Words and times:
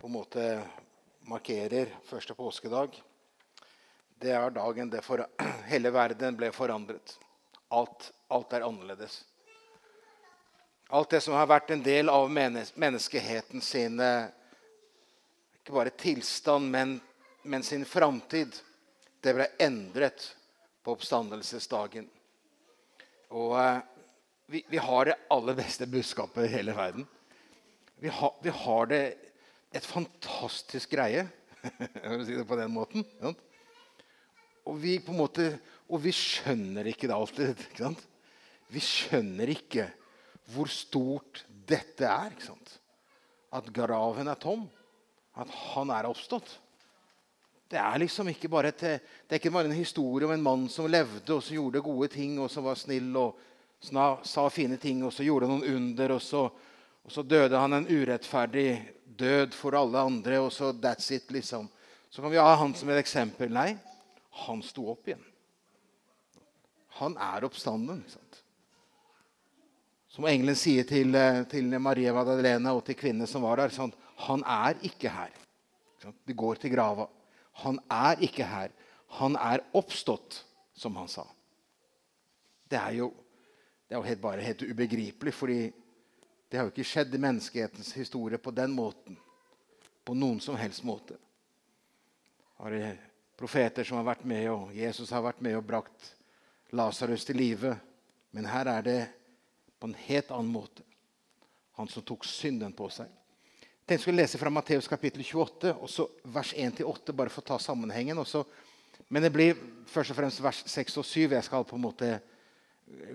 på 0.00 0.06
en 0.06 0.12
måte 0.12 0.62
markerer 1.28 1.90
første 2.08 2.34
påskedag, 2.34 3.02
det 4.20 4.30
er 4.32 4.50
dagen 4.50 4.88
det 4.90 5.02
for, 5.04 5.26
hele 5.72 5.92
verden 5.92 6.38
ble 6.38 6.48
forandret. 6.56 7.18
Alt, 7.68 8.08
alt, 8.32 8.52
er 8.56 8.64
annerledes. 8.64 9.20
Alt 10.88 11.12
det 11.12 11.20
som 11.20 11.36
har 11.36 11.50
vært 11.52 11.70
en 11.70 11.84
del 11.84 12.08
av 12.08 12.32
menneskeheten 12.32 13.60
sin 13.62 14.00
Ikke 15.60 15.76
bare 15.76 15.92
tilstand, 15.94 16.70
men, 16.72 16.96
men 17.42 17.62
sin 17.62 17.84
framtid. 17.84 18.56
Det 19.20 19.36
ble 19.36 19.46
endret 19.60 20.30
på 20.82 20.96
oppstandelsesdagen. 20.96 22.08
Og 23.36 23.58
eh, 23.60 23.80
vi, 24.46 24.64
vi, 24.68 24.80
har 24.80 25.04
det 25.04 25.18
aller 25.28 25.54
beste 25.54 25.86
budskapet 25.86 26.48
i 26.48 26.54
hele 26.56 26.74
verden. 26.74 27.06
Vi, 28.00 28.08
ha, 28.08 28.32
vi 28.42 28.50
har 28.64 28.86
det 28.90 29.04
et 29.70 29.86
fantastisk 29.86 30.94
greie, 30.96 31.26
jeg 31.62 32.10
vil 32.10 32.26
si 32.26 32.36
det 32.38 32.46
på 32.48 32.58
den 32.58 32.72
måten. 32.74 33.04
Og 34.66 34.76
vi, 34.80 34.98
på 35.02 35.12
en 35.14 35.20
måte, 35.20 35.46
og 35.90 36.02
vi 36.04 36.12
skjønner 36.14 36.88
ikke 36.90 37.08
det 37.10 37.16
alltid. 37.16 37.62
Ikke? 37.70 37.92
Vi 38.70 38.82
skjønner 38.84 39.50
ikke 39.52 39.86
hvor 40.50 40.70
stort 40.72 41.44
dette 41.68 42.06
er. 42.06 42.34
Ikke 42.34 42.48
sant? 42.50 42.74
At 43.54 43.70
graven 43.74 44.30
er 44.30 44.40
tom. 44.40 44.66
At 45.38 45.50
han 45.72 45.92
er 45.94 46.08
oppstått. 46.10 46.50
Det 47.70 47.78
er 47.78 48.00
liksom 48.02 48.28
ikke 48.32 48.50
bare, 48.50 48.72
et, 48.72 48.82
det 48.82 49.36
er 49.36 49.38
ikke 49.38 49.52
bare 49.54 49.70
en 49.70 49.76
historie 49.78 50.26
om 50.26 50.34
en 50.34 50.42
mann 50.42 50.66
som 50.72 50.90
levde 50.90 51.36
og 51.36 51.44
som 51.46 51.54
gjorde 51.54 51.84
gode 51.86 52.08
ting 52.10 52.34
og 52.42 52.50
som 52.50 52.66
var 52.66 52.78
snill 52.78 53.14
og 53.20 53.38
sa 54.26 54.48
fine 54.50 54.78
ting 54.82 55.04
og 55.06 55.14
så 55.14 55.22
gjorde 55.26 55.46
noen 55.50 55.66
under. 55.76 56.16
og 56.16 56.22
så 56.24 56.48
og 57.04 57.12
så 57.12 57.22
døde 57.22 57.58
han 57.58 57.72
en 57.72 57.88
urettferdig 57.88 58.68
død 59.18 59.54
for 59.56 59.76
alle 59.78 60.02
andre, 60.10 60.38
og 60.40 60.52
så 60.52 60.72
that's 60.72 61.10
it, 61.14 61.30
liksom. 61.30 61.68
Så 62.10 62.22
kan 62.22 62.30
vi 62.30 62.40
ha 62.42 62.54
han 62.54 62.74
som 62.74 62.90
et 62.90 63.00
eksempel. 63.02 63.52
Nei, 63.54 63.74
han 64.46 64.62
sto 64.66 64.88
opp 64.92 65.08
igjen. 65.08 65.22
Han 67.00 67.16
er 67.16 67.46
oppstanden. 67.46 68.02
sant? 68.10 68.42
Som 70.10 70.26
engelen 70.26 70.58
sier 70.58 70.84
til, 70.84 71.14
eh, 71.14 71.44
til 71.44 71.78
Maria 71.78 72.12
Madalena 72.12 72.74
og 72.74 72.84
til 72.84 72.98
kvinnene 72.98 73.28
som 73.30 73.42
var 73.42 73.56
der. 73.56 73.70
Sånn, 73.70 73.92
han 74.26 74.42
er 74.44 74.74
ikke 74.82 75.08
her. 75.08 75.30
De 76.26 76.34
går 76.34 76.58
til 76.60 76.74
grava. 76.74 77.06
Han 77.62 77.78
er 77.90 78.20
ikke 78.20 78.44
her. 78.44 78.70
Han 79.20 79.36
er 79.36 79.62
oppstått, 79.74 80.44
som 80.74 80.96
han 80.96 81.08
sa. 81.08 81.24
Det 82.70 82.78
er 82.78 82.92
jo, 82.98 83.12
det 83.88 83.94
er 83.94 83.98
jo 83.98 84.06
helt, 84.06 84.20
bare 84.20 84.44
helt 84.44 84.62
ubegripelig, 84.62 85.34
fordi 85.34 85.72
det 86.50 86.58
har 86.58 86.66
jo 86.66 86.72
ikke 86.72 86.88
skjedd 86.90 87.14
i 87.14 87.20
menneskehetens 87.22 87.92
historie 87.94 88.38
på 88.42 88.50
den 88.50 88.72
måten. 88.74 89.14
På 90.02 90.16
noen 90.18 90.40
som 90.42 90.56
helst 90.58 90.82
måte. 90.82 91.14
Har 92.58 92.74
det 92.74 92.88
profeter 93.38 93.86
som 93.86 94.00
har 94.00 94.08
vært 94.08 94.24
med, 94.26 94.48
og 94.50 94.72
Jesus 94.74 95.12
har 95.14 95.22
vært 95.22 95.38
med 95.46 95.54
og 95.56 95.68
brakt 95.68 96.08
Lasarus 96.74 97.22
til 97.28 97.38
live. 97.38 97.76
Men 98.34 98.48
her 98.50 98.66
er 98.72 98.82
det 98.82 98.98
på 99.78 99.86
en 99.86 99.94
helt 100.08 100.32
annen 100.34 100.50
måte. 100.50 100.82
Han 101.78 101.88
som 101.88 102.02
tok 102.02 102.26
synden 102.26 102.74
på 102.74 102.90
seg. 102.90 103.06
Jeg 103.06 103.68
tenkte 103.86 103.94
jeg 103.94 104.02
skulle 104.04 104.22
lese 104.22 104.38
fra 104.38 104.52
Matteus 104.54 104.90
kapittel 104.90 105.22
28, 105.26 105.70
og 105.78 105.90
så 105.90 106.08
vers 106.34 106.50
1-8, 106.54 107.14
bare 107.14 107.30
for 107.30 107.42
å 107.42 107.48
ta 107.52 107.60
sammenhengen. 107.62 108.18
Også. 108.18 108.42
Men 109.08 109.22
det 109.22 109.32
blir 109.34 109.54
først 109.90 110.14
og 110.14 110.18
fremst 110.18 110.42
vers 110.42 110.64
6 110.66 110.98
og 110.98 111.06
7 111.06 111.24
jeg 111.30 111.46
skal 111.46 111.66
på 111.66 111.78
en 111.78 111.86
måte 111.86 112.10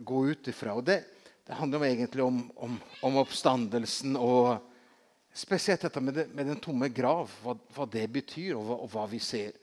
gå 0.07 0.23
ut 0.31 0.49
ifra. 0.51 0.79
Og 0.79 0.87
det, 0.87 1.01
det 1.45 1.53
handler 1.53 1.85
egentlig 1.85 2.23
om, 2.23 2.51
om, 2.55 2.79
om, 3.01 3.17
oppstandelsen 3.21 4.15
og 4.17 4.57
spesielt 5.33 5.83
dette 5.85 6.01
med, 6.01 6.13
det, 6.17 6.25
med 6.33 6.49
den 6.49 6.61
tomme 6.61 6.89
grav. 6.89 7.29
Hva, 7.43 7.53
hva 7.75 7.85
det 7.91 8.07
betyr, 8.09 8.55
og 8.57 8.65
hva, 8.65 8.79
og 8.81 8.89
hva 8.93 9.05
vi 9.11 9.19
ser. 9.21 9.53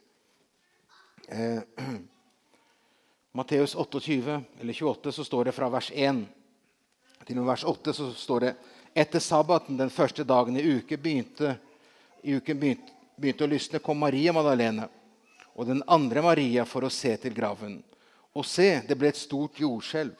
Eh, 1.26 1.58
Matteus 3.38 3.74
28, 3.74 4.38
eller 4.60 4.78
28 4.78 5.12
så 5.16 5.26
står 5.26 5.50
det 5.50 5.56
fra 5.56 5.70
vers 5.72 5.90
1 5.94 6.22
til 7.26 7.38
vers 7.46 7.64
8 7.64 7.92
så 7.94 8.08
står 8.18 8.40
det 8.40 8.52
etter 8.98 9.22
sabbaten 9.22 9.76
den 9.78 9.90
første 9.90 10.24
dagen 10.24 10.56
i 10.58 10.64
uke 10.76 10.98
begynte, 10.98 11.54
i 12.22 12.34
uken 12.34 12.58
begynte, 12.58 12.96
begynte 13.16 13.46
å 13.46 13.50
lysne, 13.50 13.80
kom 13.80 14.02
Maria 14.02 14.34
Madalene 14.34 14.88
og 15.54 15.68
den 15.68 15.82
andre 15.86 16.22
Maria 16.24 16.64
for 16.66 16.84
å 16.84 16.90
se 16.90 17.14
til 17.22 17.34
graven. 17.36 17.78
Og 18.34 18.46
se, 18.48 18.82
det 18.88 18.96
ble 18.98 19.12
et 19.12 19.20
stort 19.20 19.60
jordskjelv. 19.60 20.16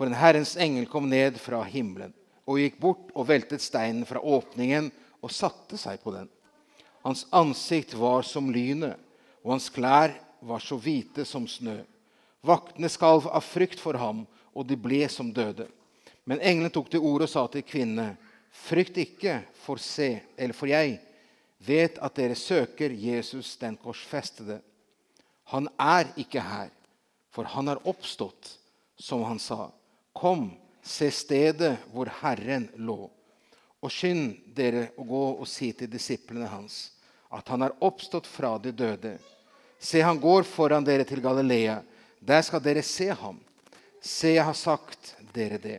For 0.00 0.08
en 0.08 0.16
Herrens 0.16 0.54
engel 0.56 0.86
kom 0.88 1.10
ned 1.12 1.36
fra 1.36 1.58
himmelen 1.68 2.14
og 2.48 2.56
gikk 2.56 2.78
bort 2.80 3.10
og 3.12 3.26
veltet 3.28 3.60
steinen 3.60 4.06
fra 4.08 4.22
åpningen 4.24 4.86
og 5.20 5.28
satte 5.28 5.76
seg 5.76 5.98
på 6.00 6.14
den. 6.14 6.30
Hans 7.04 7.26
ansikt 7.36 7.92
var 8.00 8.24
som 8.24 8.46
lynet, 8.48 8.96
og 9.44 9.50
hans 9.52 9.66
klær 9.68 10.14
var 10.40 10.62
så 10.64 10.78
hvite 10.80 11.26
som 11.28 11.44
snø. 11.44 11.82
Vaktene 12.40 12.88
skalv 12.88 13.26
av 13.28 13.44
frykt 13.44 13.76
for 13.76 13.98
ham, 14.00 14.22
og 14.56 14.64
de 14.70 14.78
ble 14.80 15.02
som 15.12 15.28
døde. 15.36 15.66
Men 16.24 16.40
engelen 16.40 16.72
tok 16.72 16.88
til 16.94 17.04
orde 17.04 17.26
og 17.28 17.32
sa 17.34 17.42
til 17.52 17.66
kvinnene.: 17.68 18.14
Frykt 18.48 18.96
ikke, 19.04 19.42
for 19.66 19.76
se, 19.76 20.22
eller 20.38 20.56
for 20.56 20.72
jeg 20.72 20.94
vet 21.60 22.00
at 22.00 22.16
dere 22.16 22.38
søker 22.40 22.88
Jesus 22.88 23.52
den 23.60 23.76
korsfestede. 23.76 24.62
Han 25.52 25.68
er 25.76 26.08
ikke 26.16 26.40
her, 26.40 26.72
for 27.28 27.44
han 27.44 27.68
har 27.68 27.84
oppstått, 27.84 28.56
som 28.96 29.28
han 29.28 29.38
sa. 29.38 29.68
Kom, 30.12 30.50
se 30.82 31.10
stedet 31.10 31.76
hvor 31.92 32.10
Herren 32.20 32.68
lå. 32.76 33.10
Og 33.80 33.92
skynd 33.92 34.34
dere 34.56 34.90
å 35.00 35.04
gå 35.08 35.24
og 35.40 35.46
si 35.48 35.70
til 35.72 35.90
disiplene 35.90 36.48
hans 36.50 36.90
at 37.30 37.48
han 37.48 37.62
er 37.62 37.76
oppstått 37.86 38.26
fra 38.26 38.56
de 38.58 38.72
døde. 38.74 39.14
Se, 39.78 40.02
han 40.02 40.18
går 40.20 40.42
foran 40.44 40.84
dere 40.84 41.06
til 41.08 41.22
Galilea. 41.22 41.78
Der 42.20 42.42
skal 42.42 42.62
dere 42.62 42.82
se 42.84 43.06
ham. 43.14 43.38
Se, 44.02 44.34
jeg 44.34 44.44
har 44.44 44.56
sagt 44.58 45.14
dere 45.32 45.60
det. 45.62 45.78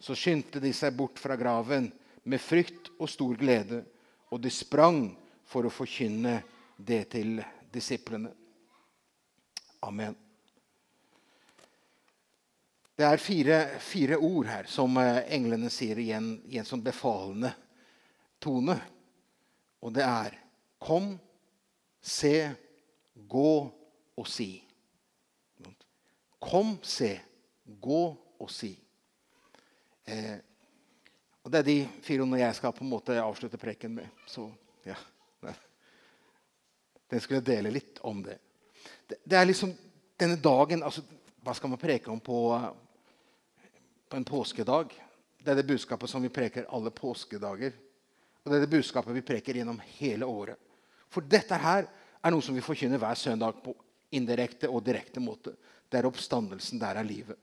Så 0.00 0.14
skyndte 0.18 0.62
de 0.62 0.72
seg 0.74 0.94
bort 0.96 1.18
fra 1.20 1.36
graven 1.38 1.90
med 2.22 2.40
frykt 2.40 2.92
og 2.98 3.10
stor 3.10 3.34
glede, 3.38 3.82
og 4.30 4.40
de 4.42 4.50
sprang 4.54 5.04
for 5.50 5.66
å 5.66 5.74
forkynne 5.74 6.38
det 6.78 7.04
til 7.12 7.42
disiplene. 7.74 8.30
Amen. 9.82 10.21
Det 12.96 13.06
er 13.08 13.16
fire, 13.16 13.58
fire, 13.80 14.18
ord 14.20 14.46
her 14.50 14.68
som 14.68 14.96
eh, 15.00 15.22
englene 15.32 15.70
sier 15.72 15.98
igjen 15.98 16.34
i 16.52 16.58
en 16.60 16.68
sånn 16.68 16.82
befalende 16.84 17.54
tone. 18.42 18.76
Og 19.82 19.94
det 19.96 20.04
er 20.06 20.38
Kom, 20.82 21.12
se, 22.02 22.50
gå 23.14 23.50
og 24.18 24.26
si. 24.26 24.48
Kom, 26.42 26.72
se, 26.82 27.12
gå 27.62 28.00
og 28.42 28.50
si. 28.50 28.72
Eh, 30.10 30.40
og 31.42 31.50
Det 31.50 31.60
er 31.60 31.68
de 31.68 31.76
fire 32.02 32.24
ordene 32.24 32.42
jeg 32.42 32.58
skal 32.58 32.74
på 32.74 32.82
en 32.82 32.90
måte 32.90 33.18
avslutte 33.22 33.62
preken 33.62 33.94
med. 33.94 34.10
Så 34.26 34.48
ja, 34.86 34.98
Den 37.06 37.20
skulle 37.20 37.38
jeg 37.38 37.50
dele 37.52 37.70
litt 37.70 38.02
om 38.02 38.22
det. 38.26 38.38
det. 39.06 39.18
Det, 39.22 39.38
er 39.38 39.46
liksom 39.46 39.74
denne 40.18 40.38
dagen 40.42 40.82
altså, 40.82 41.02
Hva 41.42 41.54
skal 41.58 41.72
man 41.72 41.80
preke 41.80 42.10
om 42.10 42.20
på, 42.22 42.38
på 44.08 44.16
en 44.16 44.24
påskedag. 44.24 44.92
Det 45.42 45.50
er 45.50 45.58
det 45.58 45.66
budskapet 45.66 46.10
som 46.10 46.22
vi 46.22 46.30
preker 46.30 46.68
alle 46.70 46.92
påskedager. 46.94 47.74
Og 48.42 48.50
det 48.50 48.58
er 48.58 48.64
det 48.64 48.74
budskapet 48.74 49.16
vi 49.16 49.24
preker 49.26 49.58
gjennom 49.58 49.80
hele 49.98 50.26
året. 50.26 50.58
For 51.10 51.24
dette 51.26 51.58
her 51.58 51.88
er 52.22 52.32
noe 52.32 52.44
som 52.44 52.54
vi 52.54 52.62
forkynner 52.62 53.00
hver 53.02 53.18
søndag 53.18 53.58
på 53.64 53.74
indirekte 54.14 54.70
og 54.70 54.84
direkte 54.86 55.22
måte. 55.22 55.56
Det 55.90 55.98
er 55.98 56.06
oppstandelsen. 56.06 56.80
Der 56.80 57.00
er 57.00 57.06
livet. 57.06 57.38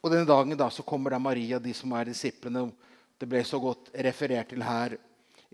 Og 0.00 0.12
denne 0.12 0.28
dagen 0.28 0.56
da 0.56 0.70
så 0.72 0.82
kommer 0.86 1.12
da 1.12 1.20
Maria, 1.20 1.58
de 1.60 1.74
som 1.76 1.92
er 1.92 2.08
disiplene. 2.08 2.70
Det 3.20 3.28
ble 3.28 3.42
så 3.44 3.60
godt 3.60 3.92
referert 4.06 4.48
til 4.54 4.64
her 4.64 4.96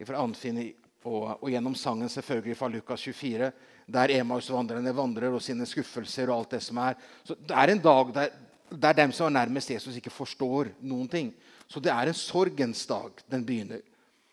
fra 0.06 0.22
Anfinn 0.22 0.60
og, 1.07 1.33
og, 1.41 1.48
gjennom 1.51 1.74
sangen 1.78 2.10
selvfølgelig 2.10 2.57
fra 2.59 2.69
Lukas 2.71 3.03
24, 3.03 3.51
der 3.86 4.10
Emaus-vandrerne 4.16 4.94
vandrer 4.97 5.34
og 5.34 5.42
sine 5.42 5.66
skuffelser 5.68 6.30
og 6.30 6.41
alt 6.41 6.56
det 6.56 6.62
som 6.66 6.78
er. 6.83 6.97
Så 7.24 7.36
Det 7.38 7.54
er 7.54 7.72
en 7.72 7.83
dag 7.83 8.12
der 8.15 8.34
der 8.71 8.92
dem 8.92 9.12
som 9.12 9.27
er 9.27 9.38
nærmest 9.38 9.71
Jesus, 9.71 9.97
ikke 9.97 10.10
forstår 10.10 10.72
noen 10.83 11.09
ting. 11.09 11.33
Så 11.68 11.80
det 11.80 11.92
er 11.92 12.09
en 12.09 12.18
sorgens 12.18 12.86
dag 12.86 13.12
den 13.30 13.44
begynner. 13.47 13.83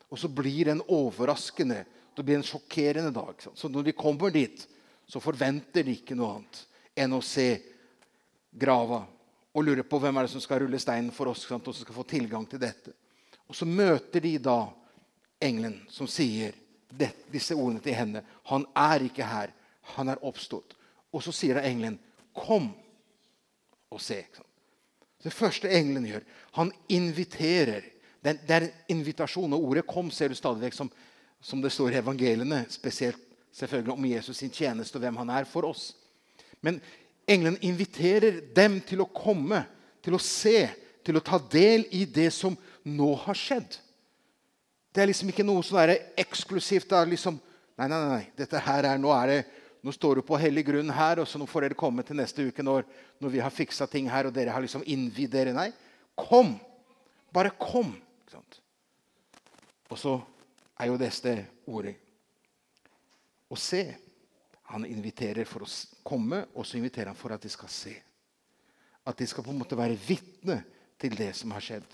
Og 0.10 0.20
så 0.20 0.28
blir 0.28 0.66
det 0.66 0.76
en 0.76 0.86
overraskende, 0.88 1.84
det 2.16 2.26
blir 2.26 2.38
en 2.38 2.46
sjokkerende 2.46 3.14
dag. 3.14 3.36
Så 3.54 3.70
når 3.70 3.84
de 3.84 3.98
kommer 3.98 4.34
dit, 4.34 4.68
så 5.08 5.20
forventer 5.20 5.84
de 5.84 5.98
ikke 5.98 6.16
noe 6.18 6.38
annet 6.38 6.64
enn 6.98 7.14
å 7.14 7.22
se 7.26 7.58
grava 8.54 9.04
og 9.54 9.66
lure 9.66 9.86
på 9.86 10.00
hvem 10.02 10.18
er 10.18 10.28
det 10.28 10.34
som 10.34 10.42
skal 10.42 10.64
rulle 10.64 10.82
steinen 10.82 11.14
for 11.14 11.30
oss 11.30 11.46
og 11.50 11.66
som 11.66 11.82
skal 11.82 11.98
få 11.98 12.06
tilgang 12.10 12.46
til 12.50 12.62
dette. 12.62 12.94
Og 13.50 13.58
så 13.58 13.66
møter 13.66 14.22
de 14.22 14.38
da 14.42 14.68
engelen 15.42 15.82
som 15.90 16.10
sier 16.10 16.56
disse 17.32 17.56
ordene 17.56 17.82
til 17.84 17.96
henne. 17.98 18.24
Han 18.50 18.66
er 18.76 19.06
ikke 19.08 19.28
her. 19.28 19.54
Han 19.98 20.10
er 20.10 20.22
oppstått. 20.26 20.76
Og 21.14 21.24
så 21.24 21.32
sier 21.32 21.60
da 21.60 21.68
engelen, 21.68 22.00
'Kom' 22.34 22.74
og 23.92 24.02
se. 24.02 24.26
Det 25.24 25.34
første 25.34 25.70
engelen 25.70 26.06
gjør, 26.06 26.24
han 26.54 26.72
inviterer. 26.90 27.82
Det 28.24 28.40
er 28.50 28.62
en 28.62 28.72
invitasjon. 28.90 29.54
Og 29.54 29.64
ordet 29.64 29.86
'kom' 29.86 30.12
ser 30.12 30.28
du 30.28 30.36
stadig 30.36 30.62
vekk 30.62 30.74
som, 30.74 30.92
som 31.42 31.62
det 31.62 31.72
står 31.72 31.92
i 31.92 32.02
evangeliene, 32.02 32.66
spesielt 32.70 33.20
selvfølgelig 33.54 33.94
om 33.94 34.06
Jesus 34.06 34.38
sin 34.38 34.50
tjeneste 34.50 34.98
og 34.98 35.00
hvem 35.00 35.16
han 35.16 35.30
er 35.30 35.44
for 35.44 35.66
oss. 35.66 35.96
Men 36.62 36.82
engelen 37.28 37.58
inviterer 37.62 38.42
dem 38.56 38.82
til 38.82 39.02
å 39.02 39.10
komme, 39.14 39.66
til 40.04 40.16
å 40.16 40.20
se, 40.20 40.70
til 41.06 41.18
å 41.18 41.24
ta 41.24 41.38
del 41.52 41.86
i 41.92 42.06
det 42.06 42.32
som 42.34 42.58
nå 42.84 43.14
har 43.16 43.38
skjedd. 43.38 43.78
Det 44.94 45.02
er 45.02 45.10
liksom 45.10 45.32
ikke 45.34 45.46
noe 45.46 45.64
som 45.66 45.80
er 45.82 45.96
eksklusivt. 46.22 46.92
Da, 46.92 47.02
liksom, 47.10 47.40
nei, 47.80 47.88
nei, 47.90 48.02
nei, 48.06 48.24
dette 48.38 48.62
her 48.62 48.86
er, 48.92 49.02
nå, 49.02 49.10
er 49.16 49.32
det, 49.32 49.40
nå 49.84 49.94
står 49.96 50.22
du 50.22 50.28
på 50.28 50.38
hellig 50.40 50.68
grunn 50.68 50.94
her, 50.94 51.24
og 51.24 51.28
så 51.28 51.42
nå 51.42 51.48
får 51.50 51.68
dere 51.68 51.80
komme 51.80 52.06
til 52.06 52.20
neste 52.20 52.46
uke 52.46 52.66
når, 52.66 52.86
når 53.20 53.34
vi 53.34 53.42
har 53.44 53.54
fiksa 53.54 53.90
ting 53.90 54.08
her, 54.12 54.30
og 54.30 54.36
dere 54.36 54.54
har 54.54 54.64
liksom 54.64 54.86
innvidd 54.86 55.34
dere. 55.34 55.56
Nei, 55.58 55.72
kom! 56.20 56.56
Bare 57.34 57.56
kom! 57.58 57.96
Og 59.94 60.00
så 60.00 60.16
er 60.82 60.90
jo 60.90 60.98
dette 60.98 61.36
ordet 61.70 61.94
å 63.54 63.58
se. 63.60 63.84
Han 64.74 64.88
inviterer 64.90 65.46
for 65.46 65.66
å 65.66 65.72
komme, 66.06 66.46
og 66.58 66.66
så 66.66 66.80
inviterer 66.80 67.12
han 67.12 67.20
for 67.20 67.36
at 67.36 67.44
de 67.44 67.52
skal 67.52 67.70
se. 67.70 67.94
At 69.06 69.20
de 69.20 69.28
skal 69.30 69.46
på 69.46 69.54
en 69.54 69.60
måte 69.60 69.78
være 69.78 70.00
vitne 70.00 70.62
til 71.02 71.18
det 71.20 71.34
som 71.38 71.52
har 71.54 71.62
skjedd. 71.62 71.86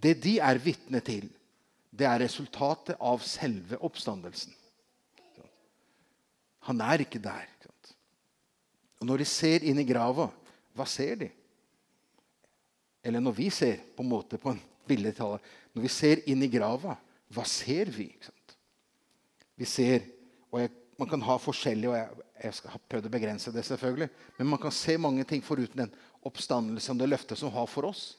Det 0.00 0.16
de 0.22 0.38
er 0.40 0.62
vitne 0.62 1.02
til, 1.04 1.28
det 1.90 2.06
er 2.08 2.22
resultatet 2.22 2.96
av 2.96 3.22
selve 3.26 3.78
oppstandelsen. 3.84 4.54
Han 6.68 6.80
er 6.84 7.02
ikke 7.04 7.20
der. 7.22 7.48
Og 9.00 9.08
Når 9.08 9.22
de 9.22 9.28
ser 9.28 9.64
inn 9.64 9.80
i 9.80 9.86
grava, 9.88 10.28
hva 10.76 10.86
ser 10.88 11.16
de? 11.22 11.30
Eller 13.00 13.22
når 13.24 13.32
vi 13.32 13.48
ser 13.52 13.80
på 13.96 14.04
en 14.04 14.10
måte 14.10 14.36
på 14.40 14.52
en 14.52 14.60
billedtale, 14.88 15.38
når 15.72 15.86
vi 15.86 15.92
ser 15.92 16.20
inn 16.28 16.44
i 16.44 16.50
grava, 16.52 16.98
hva 17.32 17.46
ser 17.48 17.88
vi? 17.94 18.10
Vi 19.56 19.68
ser 19.68 20.04
og 20.50 20.60
jeg, 20.60 20.76
Man 21.00 21.08
kan 21.08 21.22
ha 21.24 21.38
forskjellige, 21.40 21.88
og 21.88 21.96
jeg, 21.96 22.24
jeg 22.42 22.54
skal 22.58 22.80
prøvd 22.92 23.06
å 23.08 23.10
begrense 23.14 23.52
det, 23.54 23.62
selvfølgelig, 23.64 24.10
men 24.36 24.48
man 24.50 24.60
kan 24.60 24.74
se 24.76 24.98
mange 25.00 25.24
ting 25.24 25.40
foruten 25.40 25.80
den 25.80 25.94
oppstandelsen 26.28 26.92
og 26.92 27.00
det 27.00 27.08
løftet 27.08 27.40
som 27.40 27.48
har 27.54 27.64
for 27.72 27.88
oss. 27.88 28.18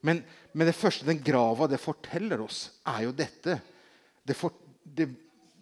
Men, 0.00 0.22
men, 0.52 0.68
det 0.68 0.76
første 0.78 1.06
den 1.08 1.22
grava 1.24 1.66
det 1.70 1.80
forteller 1.82 2.42
oss, 2.44 2.68
er 2.86 3.06
jo 3.08 3.14
dette. 3.16 3.58
Det, 4.22 4.36
for, 4.38 4.54
det, 4.82 5.08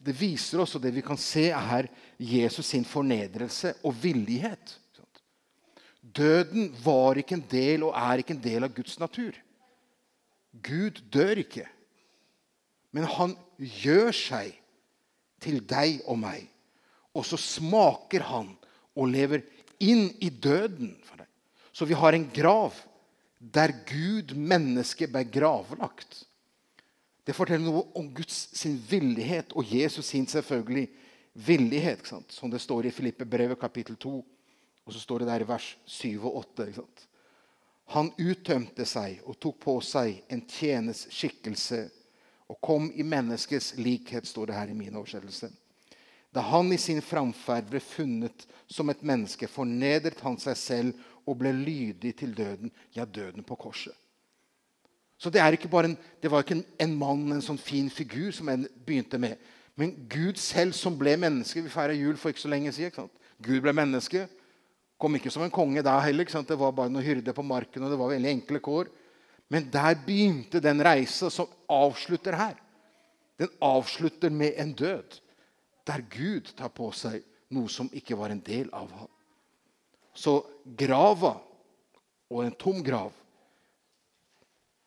det, 0.04 0.16
viser 0.16 0.62
oss, 0.64 0.76
og 0.76 0.84
det 0.84 0.92
vi 0.96 1.04
kan 1.04 1.18
se, 1.20 1.48
er 1.50 1.88
Jesus 2.20 2.72
sin 2.72 2.84
fornedrelse 2.88 3.76
og 3.86 3.96
villighet. 4.02 4.76
Døden 6.16 6.70
var 6.84 7.18
ikke 7.18 7.34
en 7.36 7.48
del 7.50 7.82
og 7.84 7.96
er 7.98 8.22
ikke 8.22 8.36
en 8.36 8.44
del 8.44 8.64
av 8.64 8.74
Guds 8.76 8.98
natur. 9.00 9.34
Gud 10.64 11.00
dør 11.12 11.42
ikke. 11.42 11.66
Men 12.94 13.08
han 13.10 13.34
gjør 13.58 14.14
seg 14.14 14.54
til 15.42 15.58
deg 15.68 16.00
og 16.06 16.20
meg. 16.22 16.46
Og 17.16 17.26
så 17.26 17.38
smaker 17.40 18.24
han 18.28 18.52
og 18.96 19.10
lever 19.10 19.44
inn 19.82 20.08
i 20.22 20.30
døden 20.30 20.94
for 21.04 21.20
deg. 21.20 21.28
Så 21.76 21.88
vi 21.88 21.96
har 21.98 22.16
en 22.16 22.28
grav 22.32 22.76
der 23.38 23.72
Gud, 23.88 24.32
mennesket, 24.36 25.10
ble 25.12 25.24
gravlagt. 25.28 26.24
Det 27.26 27.34
forteller 27.34 27.66
noe 27.66 27.84
om 27.98 28.08
Guds 28.14 28.46
sin 28.56 28.78
villighet 28.88 29.52
og 29.58 29.66
Jesus 29.66 30.12
sin 30.12 30.28
selvfølgelig 30.30 30.86
villighet. 31.46 32.06
Som 32.30 32.52
det 32.52 32.62
står 32.62 32.86
i 32.86 32.94
Filippe-brevet 32.94 33.60
kapittel 33.60 33.98
2. 34.00 34.14
Og 34.86 34.94
så 34.94 35.02
står 35.02 35.24
det 35.24 35.28
der 35.32 35.42
i 35.42 35.48
vers 35.48 35.72
7 35.84 36.22
og 36.22 36.40
8. 36.44 36.86
Han 37.94 38.12
uttømte 38.18 38.86
seg 38.86 39.20
og 39.26 39.38
tok 39.42 39.60
på 39.62 39.76
seg 39.84 40.22
en 40.32 40.42
tjenes 40.50 41.06
skikkelse 41.12 41.84
og 42.46 42.58
kom 42.62 42.88
i 42.94 43.02
menneskets 43.06 43.74
likhet, 43.78 44.26
står 44.26 44.50
det 44.50 44.58
her 44.58 44.70
i 44.70 44.78
min 44.78 44.94
oversettelse. 44.94 45.50
Da 46.30 46.42
han 46.46 46.70
i 46.72 46.78
sin 46.78 47.02
framferd 47.02 47.70
ble 47.70 47.80
funnet 47.82 48.46
som 48.70 48.90
et 48.90 49.02
menneske, 49.06 49.48
fornedret 49.50 50.20
han 50.22 50.38
seg 50.38 50.58
selv 50.58 51.06
og 51.26 51.38
ble 51.40 51.52
lydig 51.52 52.14
til 52.16 52.34
døden, 52.36 52.72
ja, 52.94 53.04
døden 53.04 53.44
på 53.44 53.58
korset. 53.58 53.94
Så 55.18 55.30
det, 55.32 55.40
en, 55.40 55.96
det 56.22 56.30
var 56.30 56.44
ikke 56.44 56.58
en, 56.58 56.64
en, 56.78 56.96
mann, 56.98 57.32
en 57.32 57.42
sånn 57.42 57.58
fin 57.58 57.88
figur, 57.90 58.30
som 58.36 58.48
en 58.52 58.66
begynte 58.86 59.18
med. 59.18 59.40
Men 59.76 59.94
Gud 60.08 60.36
selv 60.40 60.76
som 60.76 60.96
ble 60.98 61.16
menneske. 61.20 61.62
Vi 61.64 61.72
feira 61.72 61.96
jul 61.96 62.16
for 62.20 62.32
ikke 62.32 62.44
så 62.44 62.52
lenge 62.52 62.72
siden. 62.76 63.08
Gud 63.40 63.62
ble 63.64 63.72
menneske. 63.76 64.26
Kom 65.00 65.16
ikke 65.16 65.32
som 65.32 65.44
en 65.44 65.52
konge 65.52 65.84
da 65.84 65.98
heller. 66.04 66.28
Det 66.28 66.58
var 66.60 66.76
bare 66.76 66.92
noen 66.92 67.04
hyrde 67.04 67.34
på 67.36 67.44
marken, 67.44 67.84
og 67.84 67.92
det 67.92 68.00
var 68.00 68.12
veldig 68.12 68.32
enkle 68.32 68.60
kår. 68.64 68.92
Men 69.52 69.68
der 69.72 69.96
begynte 70.04 70.60
den 70.60 70.82
reisa 70.84 71.30
som 71.32 71.48
avslutter 71.70 72.36
her. 72.36 72.56
Den 73.40 73.52
avslutter 73.60 74.32
med 74.32 74.56
en 74.56 74.72
død, 74.72 75.20
der 75.86 76.04
Gud 76.10 76.52
tar 76.56 76.72
på 76.72 76.88
seg 76.96 77.20
noe 77.52 77.68
som 77.70 77.90
ikke 77.94 78.16
var 78.18 78.32
en 78.32 78.40
del 78.42 78.72
av 78.74 78.88
ham. 78.90 79.12
Så 80.16 80.40
grava 80.64 81.36
og 82.32 82.42
en 82.42 82.54
tom 82.58 82.82
grav 82.84 83.12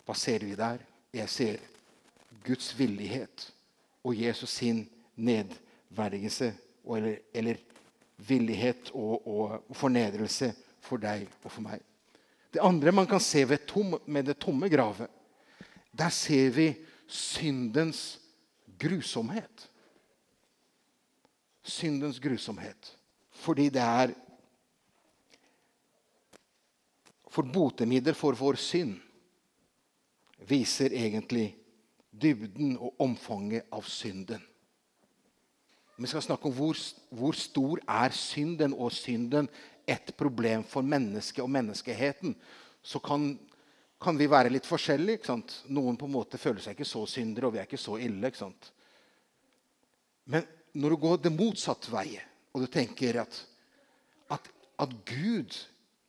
Hva 0.04 0.16
ser 0.18 0.42
vi 0.42 0.56
der? 0.58 0.82
Jeg 1.14 1.30
ser 1.30 1.60
Guds 2.46 2.72
villighet 2.74 3.46
og 4.02 4.18
Jesus 4.18 4.50
sin 4.58 4.82
nedverdigelse 5.16 6.50
eller, 6.96 7.20
eller 7.34 7.60
villighet 8.18 8.90
og, 8.98 9.28
og 9.28 9.78
fornedrelse 9.78 10.50
for 10.82 11.02
deg 11.02 11.28
og 11.44 11.52
for 11.52 11.66
meg. 11.66 11.84
Det 12.50 12.62
andre 12.66 12.94
man 12.96 13.08
kan 13.10 13.22
se 13.22 13.46
tom, 13.70 14.00
med 14.06 14.26
det 14.26 14.40
tomme 14.42 14.70
gravet, 14.70 15.10
der 15.94 16.10
ser 16.10 16.50
vi 16.50 16.72
syndens 17.06 18.20
grusomhet. 18.80 19.70
Syndens 21.64 22.20
grusomhet. 22.20 22.96
Fordi 23.32 23.70
det 23.70 23.82
er 23.82 24.16
For 27.30 27.46
botemiddel 27.46 28.18
for 28.18 28.38
vår 28.38 28.58
synd 28.60 28.98
viser 30.50 30.94
egentlig 30.96 31.52
dybden 32.10 32.78
og 32.78 33.02
omfanget 33.04 33.68
av 33.76 33.86
synden. 33.86 34.42
Vi 36.00 36.08
skal 36.08 36.24
snakke 36.24 36.48
om 36.48 36.56
hvor, 36.56 36.80
hvor 37.12 37.36
stor 37.36 37.82
er 37.84 38.16
synden 38.16 38.74
og 38.74 38.94
synden 38.96 39.50
et 39.90 40.14
problem 40.18 40.64
for 40.64 40.86
mennesket 40.86 41.44
og 41.44 41.52
menneskeheten, 41.52 42.36
så 42.82 43.02
kan, 43.04 43.34
kan 44.02 44.18
vi 44.18 44.30
være 44.32 44.52
litt 44.54 44.70
forskjellige. 44.70 45.36
Noen 45.76 45.98
på 46.00 46.08
en 46.08 46.16
måte 46.16 46.40
føler 46.40 46.64
seg 46.64 46.78
ikke 46.78 46.88
så 46.88 47.04
syndere, 47.10 47.50
og 47.50 47.56
vi 47.56 47.62
er 47.62 47.68
ikke 47.68 47.82
så 47.82 47.98
ille. 48.00 48.32
Men 50.30 50.48
når 50.80 50.96
du 50.96 51.02
går 51.04 51.20
det 51.26 51.34
motsatte 51.36 51.92
veien, 51.92 52.24
og 52.54 52.64
du 52.64 52.72
tenker 52.72 53.20
at, 53.26 53.42
at, 54.32 54.48
at 54.80 54.96
Gud 55.06 55.58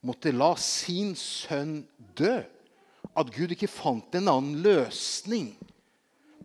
måtte 0.06 0.32
la 0.32 0.54
sin 0.60 1.14
sønn 1.18 1.82
dø 2.16 2.40
At 3.18 3.32
Gud 3.34 3.52
ikke 3.52 3.70
fant 3.70 4.14
en 4.14 4.30
annen 4.30 4.60
løsning 4.64 5.52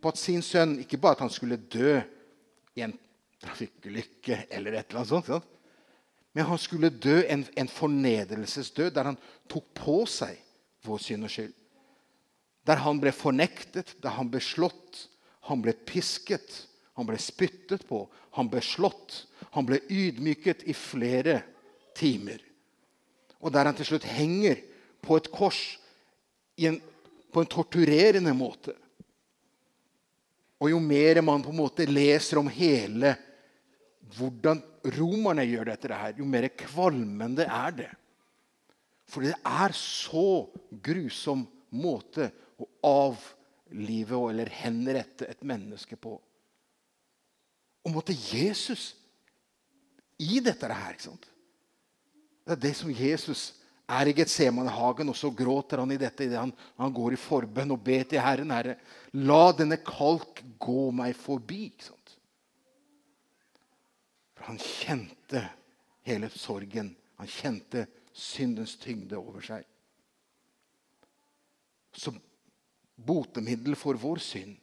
på 0.02 0.10
at 0.12 0.20
sin 0.20 0.42
sønn 0.44 0.78
Ikke 0.82 1.00
bare 1.00 1.18
at 1.18 1.24
han 1.24 1.32
skulle 1.32 1.56
dø 1.56 1.98
i 2.76 2.84
en 2.84 2.96
trafikkulykke 3.40 4.46
eller 4.50 4.74
et 4.76 4.90
eller 4.90 5.00
annet 5.00 5.28
sånt. 5.28 5.46
Men 6.36 6.48
han 6.50 6.58
skulle 6.60 6.90
dø 6.90 7.22
en, 7.24 7.46
en 7.56 7.68
fornedrelsesdød 7.70 8.90
der 8.92 9.08
han 9.12 9.18
tok 9.48 9.70
på 9.76 10.02
seg 10.10 10.36
vår 10.84 11.00
synd 11.00 11.24
og 11.28 11.32
skyld. 11.32 11.54
Der 12.66 12.82
han 12.82 13.00
ble 13.00 13.12
fornektet, 13.14 13.94
der 14.02 14.16
han 14.18 14.28
ble 14.32 14.42
slått, 14.44 15.06
han 15.48 15.62
ble 15.64 15.72
pisket, 15.86 16.66
han 16.98 17.08
ble 17.08 17.16
spyttet 17.22 17.86
på, 17.88 18.02
han 18.36 18.50
ble 18.52 18.60
slått, 18.64 19.22
han 19.54 19.68
ble 19.68 19.78
ydmyket 19.88 20.66
i 20.68 20.74
flere 20.76 21.38
timer. 21.96 22.42
Og 23.42 23.52
der 23.52 23.68
han 23.68 23.76
til 23.76 23.88
slutt 23.90 24.06
henger 24.08 24.60
på 25.04 25.18
et 25.20 25.30
kors 25.32 25.60
en, 26.56 26.78
på 27.32 27.42
en 27.42 27.50
torturerende 27.52 28.32
måte. 28.36 28.74
Og 30.62 30.72
jo 30.72 30.80
mer 30.80 31.20
man 31.24 31.44
på 31.44 31.52
en 31.52 31.60
måte 31.60 31.86
leser 31.88 32.40
om 32.40 32.48
hele 32.48 33.12
hvordan 34.16 34.62
romerne 34.96 35.44
gjør 35.44 35.72
dette 35.72 35.90
her, 35.92 36.14
jo 36.16 36.26
mer 36.28 36.46
kvalmende 36.54 37.44
er 37.44 37.74
det. 37.74 37.90
For 39.10 39.26
det 39.26 39.34
er 39.36 39.74
så 39.76 40.46
grusom 40.70 41.44
måte 41.76 42.30
å 42.58 42.66
avlive 42.88 44.22
eller 44.30 44.50
henrette 44.62 45.28
et 45.30 45.42
menneske 45.46 45.98
på. 45.98 46.14
Og 47.86 47.94
måtte 47.94 48.16
Jesus 48.16 48.94
i 50.22 50.40
dette 50.42 50.70
her 50.70 50.94
ikke 50.94 51.10
sant? 51.10 51.28
Det 52.46 52.54
er 52.54 52.62
det 52.62 52.76
som 52.78 52.92
Jesus 52.94 53.40
er 53.90 54.06
i 54.06 54.14
Getsemanehagen, 54.14 55.10
og 55.10 55.16
så 55.18 55.32
gråter 55.34 55.82
han 55.82 55.90
i 55.94 55.98
dette 55.98 56.26
idet 56.26 56.38
han, 56.38 56.52
han 56.78 56.94
går 56.94 57.16
i 57.16 57.18
forbønn 57.18 57.74
og 57.74 57.82
ber 57.86 58.06
til 58.06 58.22
Herren. 58.22 58.52
Herre, 58.54 58.76
la 59.18 59.50
denne 59.58 59.80
kalk 59.82 60.44
gå 60.62 60.90
meg 60.94 61.16
forbi. 61.18 61.72
sant? 61.82 62.14
Han 64.46 64.60
kjente 64.62 65.42
hele 66.06 66.30
sorgen. 66.30 66.92
Han 67.18 67.30
kjente 67.30 67.86
syndens 68.14 68.76
tyngde 68.78 69.18
over 69.18 69.42
seg. 69.42 69.66
Så 71.96 72.12
botemiddel 72.96 73.74
for 73.78 73.98
vår 73.98 74.22
synd 74.22 74.54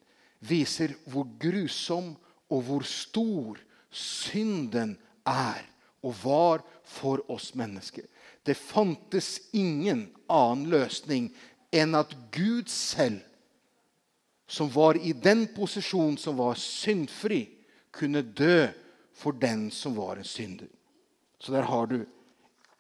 viser 0.44 0.96
hvor 1.10 1.28
grusom 1.40 2.14
og 2.52 2.64
hvor 2.68 2.88
stor 2.88 3.60
synden 3.94 4.96
er 5.28 5.73
og 6.04 6.16
var 6.24 6.64
for 6.84 7.24
oss 7.32 7.54
mennesker. 7.56 8.06
Det 8.44 8.58
fantes 8.60 9.40
ingen 9.56 10.10
annen 10.28 10.68
løsning 10.72 11.30
enn 11.74 11.96
at 11.98 12.12
Gud 12.36 12.70
selv, 12.70 13.22
som 14.48 14.70
var 14.74 15.00
i 15.00 15.14
den 15.16 15.48
posisjonen 15.56 16.20
som 16.20 16.38
var 16.38 16.60
syndfri, 16.60 17.48
kunne 17.94 18.22
dø 18.22 18.68
for 19.16 19.38
den 19.38 19.70
som 19.72 19.96
var 19.98 20.20
en 20.20 20.28
synder. 20.28 20.68
Så 21.40 21.54
der 21.54 21.66
har 21.70 21.88
du 21.88 22.04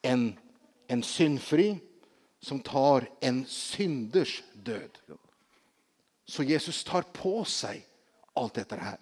en, 0.03 0.33
en 0.87 1.03
syndfri 1.03 1.77
som 2.43 2.59
tar 2.59 3.07
en 3.21 3.45
synders 3.47 4.41
død. 4.53 4.99
Så 6.25 6.43
Jesus 6.43 6.83
tar 6.83 7.07
på 7.15 7.41
seg 7.47 7.83
alt 8.35 8.57
dette 8.59 8.79
her. 8.79 8.99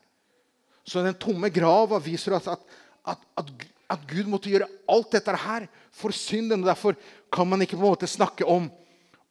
Så 0.83 1.03
den 1.05 1.17
tomme 1.21 1.49
grava 1.53 1.99
viser 2.01 2.35
oss 2.37 2.49
at, 2.51 2.61
at, 3.07 3.21
at, 3.37 3.51
at, 3.91 4.07
Gud 4.07 4.29
måtte 4.31 4.51
gjøre 4.51 4.69
alt 4.91 5.11
dette 5.15 5.35
her 5.43 5.67
for 5.91 6.15
synden. 6.15 6.63
og 6.63 6.71
Derfor 6.71 6.97
kan 7.33 7.47
man 7.47 7.61
ikke 7.61 7.77
på 7.77 7.83
en 7.83 7.91
måte 7.91 8.09
snakke 8.09 8.47
om, 8.47 8.69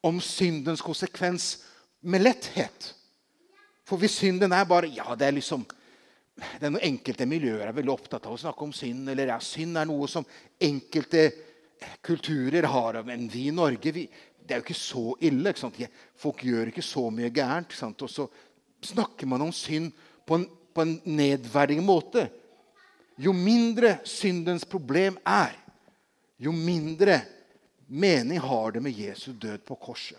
om 0.03 0.21
syndens 0.21 0.85
konsekvens 0.85 1.53
med 2.01 2.25
letthet. 2.25 2.95
For 3.89 4.01
hvis 4.01 4.21
synden 4.23 4.53
er 4.53 4.69
bare 4.69 4.91
Ja, 4.93 5.15
det 5.19 5.27
er 5.29 5.39
liksom 5.41 5.67
det 6.41 6.65
er 6.65 6.73
noe 6.73 6.87
enkelte 6.87 7.27
miljøer 7.29 7.67
er 7.67 7.77
veldig 7.77 7.93
opptatt 7.93 8.25
av 8.25 8.33
å 8.33 8.41
snakke 8.41 8.65
om 8.65 8.73
synd. 8.73 9.09
eller 9.13 9.33
ja, 9.33 9.39
Synd 9.45 9.77
er 9.77 9.89
noe 9.89 10.09
som 10.09 10.25
enkelte 10.57 11.27
kulturer 12.05 12.69
har. 12.71 13.01
Men 13.05 13.27
vi 13.29 13.49
i 13.49 13.55
Norge 13.55 13.93
vi, 13.93 14.07
det 14.41 14.55
er 14.55 14.63
jo 14.63 14.67
ikke 14.67 14.79
så 14.79 15.05
ille. 15.27 15.53
Ikke 15.53 15.91
Folk 16.17 16.45
gjør 16.47 16.71
ikke 16.71 16.85
så 16.87 17.07
mye 17.13 17.33
gærent. 17.35 17.77
Og 17.91 18.09
så 18.11 18.29
snakker 18.93 19.29
man 19.29 19.45
om 19.45 19.53
synd 19.53 19.93
på 20.27 20.41
en, 20.41 20.47
på 20.49 20.87
en 20.87 20.97
nedverdigende 21.05 21.87
måte. 21.87 22.29
Jo 23.21 23.35
mindre 23.37 23.99
syndens 24.09 24.65
problem 24.65 25.19
er, 25.29 25.53
jo 26.41 26.53
mindre 26.57 27.19
mening 27.87 28.41
har 28.41 28.73
det 28.73 28.81
med 28.81 28.97
Jesu 28.97 29.33
død 29.33 29.61
på 29.69 29.77
korset. 29.77 30.19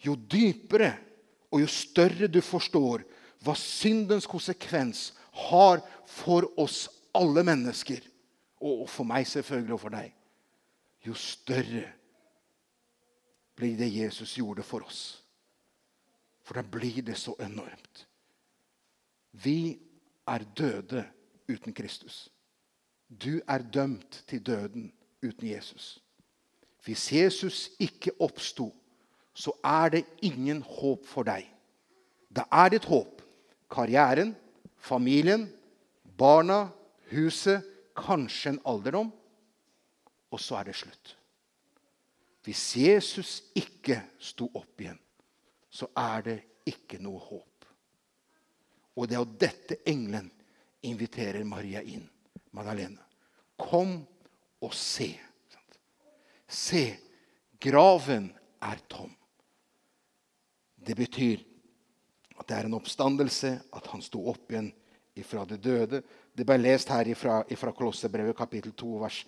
Jo 0.00 0.14
dypere 0.16 0.94
og 1.52 1.60
jo 1.60 1.68
større 1.68 2.30
du 2.30 2.40
forstår 2.44 3.04
hva 3.44 3.54
syndens 3.58 4.26
konsekvens 4.30 5.10
har 5.50 5.82
for 6.08 6.48
oss 6.58 6.86
alle 7.14 7.44
mennesker, 7.46 8.00
og 8.58 8.88
for 8.90 9.06
meg 9.06 9.26
selvfølgelig, 9.28 9.74
og 9.74 9.82
for 9.82 9.94
deg, 9.94 10.10
jo 11.06 11.14
større 11.14 11.84
blir 13.58 13.76
det 13.78 13.90
Jesus 13.90 14.36
gjorde 14.38 14.64
for 14.66 14.86
oss. 14.86 15.02
For 16.46 16.58
da 16.58 16.64
blir 16.64 17.02
det 17.04 17.18
så 17.18 17.34
enormt. 17.42 18.04
Vi 19.44 19.76
er 20.28 20.44
døde 20.56 21.04
uten 21.48 21.74
Kristus. 21.74 22.28
Du 23.08 23.40
er 23.48 23.62
dømt 23.62 24.24
til 24.28 24.42
døden 24.44 24.92
uten 25.22 25.48
Jesus. 25.48 25.98
Hvis 26.84 27.12
Jesus 27.12 27.70
ikke 27.80 28.12
oppsto, 28.20 28.74
så 29.34 29.52
er 29.64 29.88
det 29.88 30.04
ingen 30.22 30.62
håp 30.62 31.06
for 31.06 31.26
deg. 31.26 31.46
Da 32.28 32.44
er 32.52 32.74
ditt 32.74 32.88
håp 32.88 33.22
karrieren, 33.68 34.34
familien, 34.76 35.48
barna, 36.18 36.68
huset, 37.10 37.64
kanskje 37.96 38.54
en 38.54 38.62
alderdom. 38.66 39.12
Og 40.32 40.40
så 40.40 40.58
er 40.58 40.68
det 40.68 40.76
slutt. 40.76 41.14
Hvis 42.44 42.64
Jesus 42.76 43.42
ikke 43.56 44.00
sto 44.20 44.48
opp 44.56 44.80
igjen, 44.80 44.98
så 45.68 45.88
er 45.96 46.24
det 46.24 46.38
ikke 46.68 47.00
noe 47.02 47.20
håp. 47.20 47.66
Og 48.96 49.08
det 49.08 49.16
er 49.16 49.22
jo 49.22 49.38
dette 49.40 49.78
engelen 49.88 50.30
inviterer 50.82 51.44
Maria 51.44 51.82
inn. 51.82 52.06
Magdalene. 52.54 52.98
Kom 53.58 53.98
og 54.62 54.74
se. 54.74 55.10
Se, 56.48 56.84
graven 57.60 58.30
er 58.64 58.80
tom. 58.88 59.10
Det 60.78 60.96
betyr 60.96 61.42
at 62.38 62.46
det 62.48 62.56
er 62.56 62.68
en 62.68 62.78
oppstandelse, 62.78 63.50
at 63.74 63.90
han 63.92 64.02
sto 64.02 64.22
opp 64.30 64.52
igjen 64.52 64.70
ifra 65.18 65.44
det 65.44 65.58
døde. 65.62 66.02
Det 66.32 66.46
ble 66.46 66.56
lest 66.60 66.90
her 66.94 67.10
ifra, 67.10 67.42
ifra 67.50 67.74
Kolosserbrevet 67.74 68.36
kapittel 68.38 68.72
2, 68.78 68.92
vers, 69.02 69.18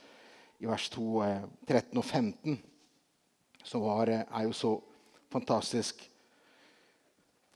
vers 0.62 0.88
2, 0.94 1.06
eh, 1.26 1.48
13 1.68 1.98
og 1.98 2.04
15, 2.04 2.60
som 3.64 3.82
var, 3.84 4.08
eh, 4.08 4.24
er 4.24 4.46
jo 4.46 4.52
så 4.52 4.72
fantastisk. 5.30 6.09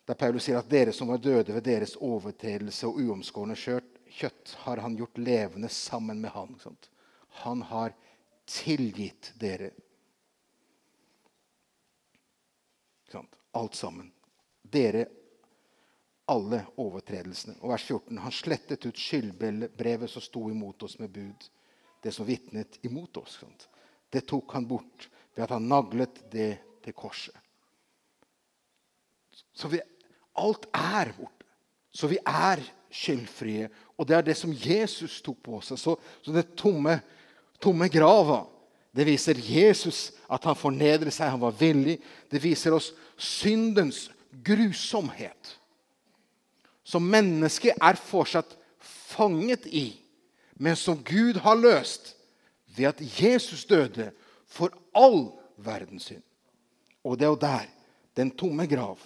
Der 0.05 0.15
Paulus 0.15 0.45
sier 0.45 0.59
at 0.61 0.69
dere 0.69 0.93
som 0.93 1.09
var 1.09 1.23
døde 1.23 1.55
ved 1.55 1.65
deres 1.65 1.95
overtredelse 1.97 2.89
og 2.89 2.99
uomskårne 3.01 3.57
kjøtt, 3.57 4.57
har 4.67 4.83
han 4.85 4.97
gjort 4.99 5.19
levende 5.19 5.71
sammen 5.73 6.21
med 6.21 6.35
han. 6.35 6.59
Han 7.45 7.63
har 7.63 7.95
tilgitt 8.47 9.33
dere. 9.41 9.73
Alt 13.55 13.77
sammen. 13.79 14.11
Dere 14.63 15.07
alle 16.27 16.65
overtredelsene. 16.81 17.57
Og 17.61 17.71
vers 17.75 17.85
14. 17.85 18.19
Han 18.19 18.33
slettet 18.33 18.87
ut 18.87 18.99
skyldbrevet 18.99 20.11
som 20.11 20.25
sto 20.25 20.47
imot 20.51 20.83
oss 20.87 20.99
med 20.99 21.13
bud. 21.13 21.49
Det 22.03 22.13
som 22.13 22.27
vitnet 22.27 22.79
imot 22.85 23.17
oss. 23.21 23.39
Sant? 23.41 23.69
Det 24.11 24.25
tok 24.29 24.53
han 24.57 24.69
bort 24.69 25.09
ved 25.35 25.45
at 25.45 25.55
han 25.57 25.69
naglet 25.69 26.23
det 26.33 26.51
til 26.85 26.97
korset. 26.97 27.37
Så 29.55 29.69
vi, 29.69 29.81
alt 30.39 30.67
er 30.75 31.13
borte. 31.17 31.47
Så 31.95 32.11
vi 32.11 32.19
er 32.27 32.63
skyldfrie. 32.95 33.69
Og 33.99 34.09
det 34.09 34.17
er 34.17 34.27
det 34.27 34.37
som 34.39 34.53
Jesus 34.53 35.21
tok 35.23 35.39
på 35.45 35.61
seg. 35.63 35.79
Så, 35.79 35.97
så 36.23 36.35
det 36.35 36.53
tomme, 36.59 36.99
tomme 37.63 37.89
grava 37.93 38.45
det 38.95 39.09
viser 39.09 39.39
Jesus 39.43 40.13
at 40.31 40.45
han 40.47 40.55
fornedret 40.55 41.11
seg, 41.15 41.33
han 41.33 41.43
var 41.43 41.57
villig. 41.59 41.97
Det 42.31 42.39
viser 42.43 42.77
oss 42.77 42.93
syndens 43.19 44.07
grusomhet 44.47 45.57
som 46.85 47.07
mennesket 47.09 47.81
er 47.81 47.97
fortsatt 47.97 48.53
fanget 48.85 49.67
i, 49.67 49.97
men 50.61 50.77
som 50.77 51.01
Gud 51.01 51.41
har 51.43 51.57
løst 51.57 52.13
ved 52.77 52.91
at 52.93 53.01
Jesus 53.01 53.65
døde 53.65 54.11
for 54.47 54.75
all 54.95 55.33
verdens 55.57 56.11
synd. 56.11 56.23
Og 57.05 57.19
det 57.19 57.27
er 57.27 57.33
jo 57.33 57.41
der, 57.41 57.67
den 58.17 58.31
tomme 58.31 58.67
grav, 58.69 59.01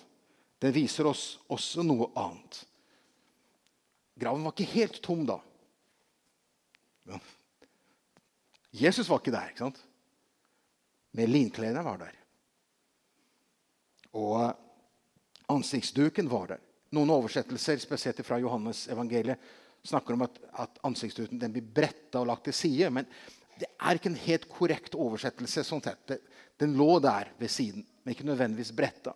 den 0.59 0.75
viser 0.75 1.07
oss 1.07 1.39
også 1.53 1.85
noe 1.87 2.11
annet. 2.19 2.63
Graven 4.19 4.47
var 4.47 4.55
ikke 4.57 4.73
helt 4.73 5.03
tom 5.05 5.23
da. 5.29 5.39
Jesus 8.75 9.09
var 9.09 9.23
ikke 9.23 9.35
der, 9.35 9.53
ikke 9.53 9.69
sant? 9.69 9.79
Men 11.17 11.31
linklærne 11.31 11.85
var 11.87 12.01
der. 12.03 12.17
Og 14.19 15.55
ansiktsduken 15.55 16.29
var 16.31 16.51
der. 16.55 16.65
Noen 16.97 17.13
oversettelser, 17.13 17.81
spesielt 17.83 18.21
fra 18.27 18.41
Johannes 18.41 18.87
evangeliet, 18.91 19.41
snakker 19.87 20.17
om 20.17 20.25
at, 20.27 20.39
at 20.65 20.81
ansiktsduten 20.85 21.41
blir 21.53 21.65
bretta 21.65 22.21
og 22.21 22.29
lagt 22.33 22.49
til 22.49 22.57
side. 22.57 22.91
Men 22.93 23.07
det 23.61 23.71
er 23.79 23.99
ikke 23.99 24.11
en 24.13 24.21
helt 24.27 24.49
korrekt 24.51 24.97
oversettelse. 24.99 25.65
sånn 25.65 25.85
sett. 25.85 26.19
Den 26.59 26.75
lå 26.79 26.99
der 27.05 27.31
ved 27.39 27.53
siden, 27.53 27.87
men 28.03 28.15
ikke 28.15 28.27
nødvendigvis 28.27 28.75
bretta. 28.77 29.15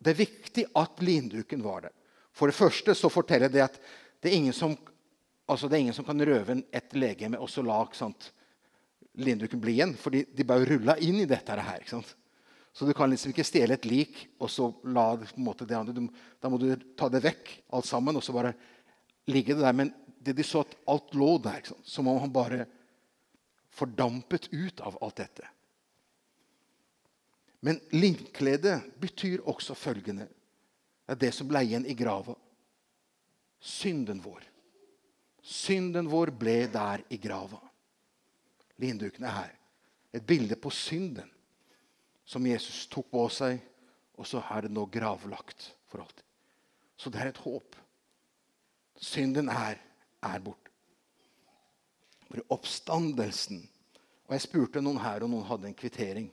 Det 0.00 0.14
er 0.14 0.22
viktig 0.22 0.66
at 0.80 1.02
linduken 1.04 1.62
var 1.64 1.84
der. 1.86 1.94
For 2.32 2.48
det 2.48 2.56
første 2.56 2.94
så 2.96 3.10
forteller 3.12 3.52
det 3.52 3.64
at 3.66 3.76
det 4.20 4.30
er 4.30 4.38
ingen 4.38 4.56
som, 4.56 4.76
altså 5.50 5.68
er 5.68 5.82
ingen 5.82 5.96
som 5.96 6.06
kan 6.06 6.24
røve 6.24 6.62
et 6.72 6.96
legeme 6.96 7.40
og 7.40 7.50
så 7.52 7.64
la 7.66 7.82
linduken 9.20 9.60
bli 9.60 9.76
igjen. 9.76 9.94
For 9.98 10.14
de 10.14 10.46
bare 10.46 10.68
rulla 10.68 10.96
inn 10.98 11.20
i 11.20 11.28
dette 11.28 11.52
her. 11.52 11.80
ikke 11.82 11.98
sant? 11.98 12.14
Så 12.72 12.86
du 12.86 12.94
kan 12.94 13.10
liksom 13.10 13.34
ikke 13.34 13.44
stjele 13.44 13.74
et 13.74 13.88
lik 13.88 14.20
og 14.38 14.50
så 14.50 14.70
la 14.88 15.16
det, 15.18 15.32
på 15.34 15.40
en 15.40 15.48
måte 15.48 15.66
det 15.66 15.76
andre. 15.76 15.94
Du, 15.96 16.06
da 16.40 16.48
må 16.48 16.60
du 16.60 16.70
ta 16.96 17.10
det 17.10 17.24
vekk, 17.24 17.50
alt 17.76 17.88
sammen, 17.88 18.16
og 18.16 18.24
så 18.24 18.34
bare 18.36 18.54
ligge 19.28 19.56
det 19.56 19.64
der. 19.64 19.76
Men 19.76 19.92
det 20.22 20.36
de 20.38 20.46
så 20.46 20.62
at 20.64 20.76
alt 20.88 21.16
lå 21.18 21.34
der, 21.42 21.66
som 21.84 22.08
om 22.08 22.20
han 22.22 22.32
bare 22.32 22.64
fordampet 23.74 24.48
ut 24.52 24.80
av 24.86 24.98
alt 25.02 25.18
dette. 25.20 25.48
Men 27.60 27.80
linkledet 27.92 29.00
betyr 29.00 29.42
også 29.48 29.74
følgende. 29.76 30.28
Det 31.04 31.16
er 31.16 31.20
det 31.26 31.32
som 31.36 31.48
ble 31.50 31.62
igjen 31.66 31.86
i 31.86 31.96
grava. 31.98 32.34
Synden 33.60 34.22
vår. 34.24 34.46
Synden 35.42 36.08
vår 36.08 36.32
ble 36.40 36.64
der 36.72 37.04
i 37.12 37.18
grava. 37.20 37.60
Linduken 38.80 39.26
er 39.28 39.36
her. 39.36 39.52
Et 40.16 40.24
bilde 40.26 40.56
på 40.56 40.72
synden 40.72 41.28
som 42.24 42.46
Jesus 42.46 42.86
tok 42.90 43.10
på 43.10 43.26
seg, 43.32 43.60
og 44.16 44.26
så 44.28 44.42
er 44.54 44.66
det 44.66 44.72
nå 44.72 44.86
gravlagt 44.92 45.70
for 45.90 46.02
alltid. 46.04 46.24
Så 46.96 47.10
det 47.10 47.20
er 47.20 47.30
et 47.32 47.42
håp. 47.44 47.76
Synden 49.00 49.48
er, 49.48 49.80
er 50.22 50.42
borte. 50.44 50.70
For 52.30 52.54
oppstandelsen 52.54 53.64
Og 54.30 54.36
Jeg 54.36 54.44
spurte 54.44 54.78
noen 54.78 55.00
her, 55.02 55.24
og 55.24 55.30
noen 55.32 55.46
hadde 55.48 55.66
en 55.66 55.74
kvittering. 55.74 56.28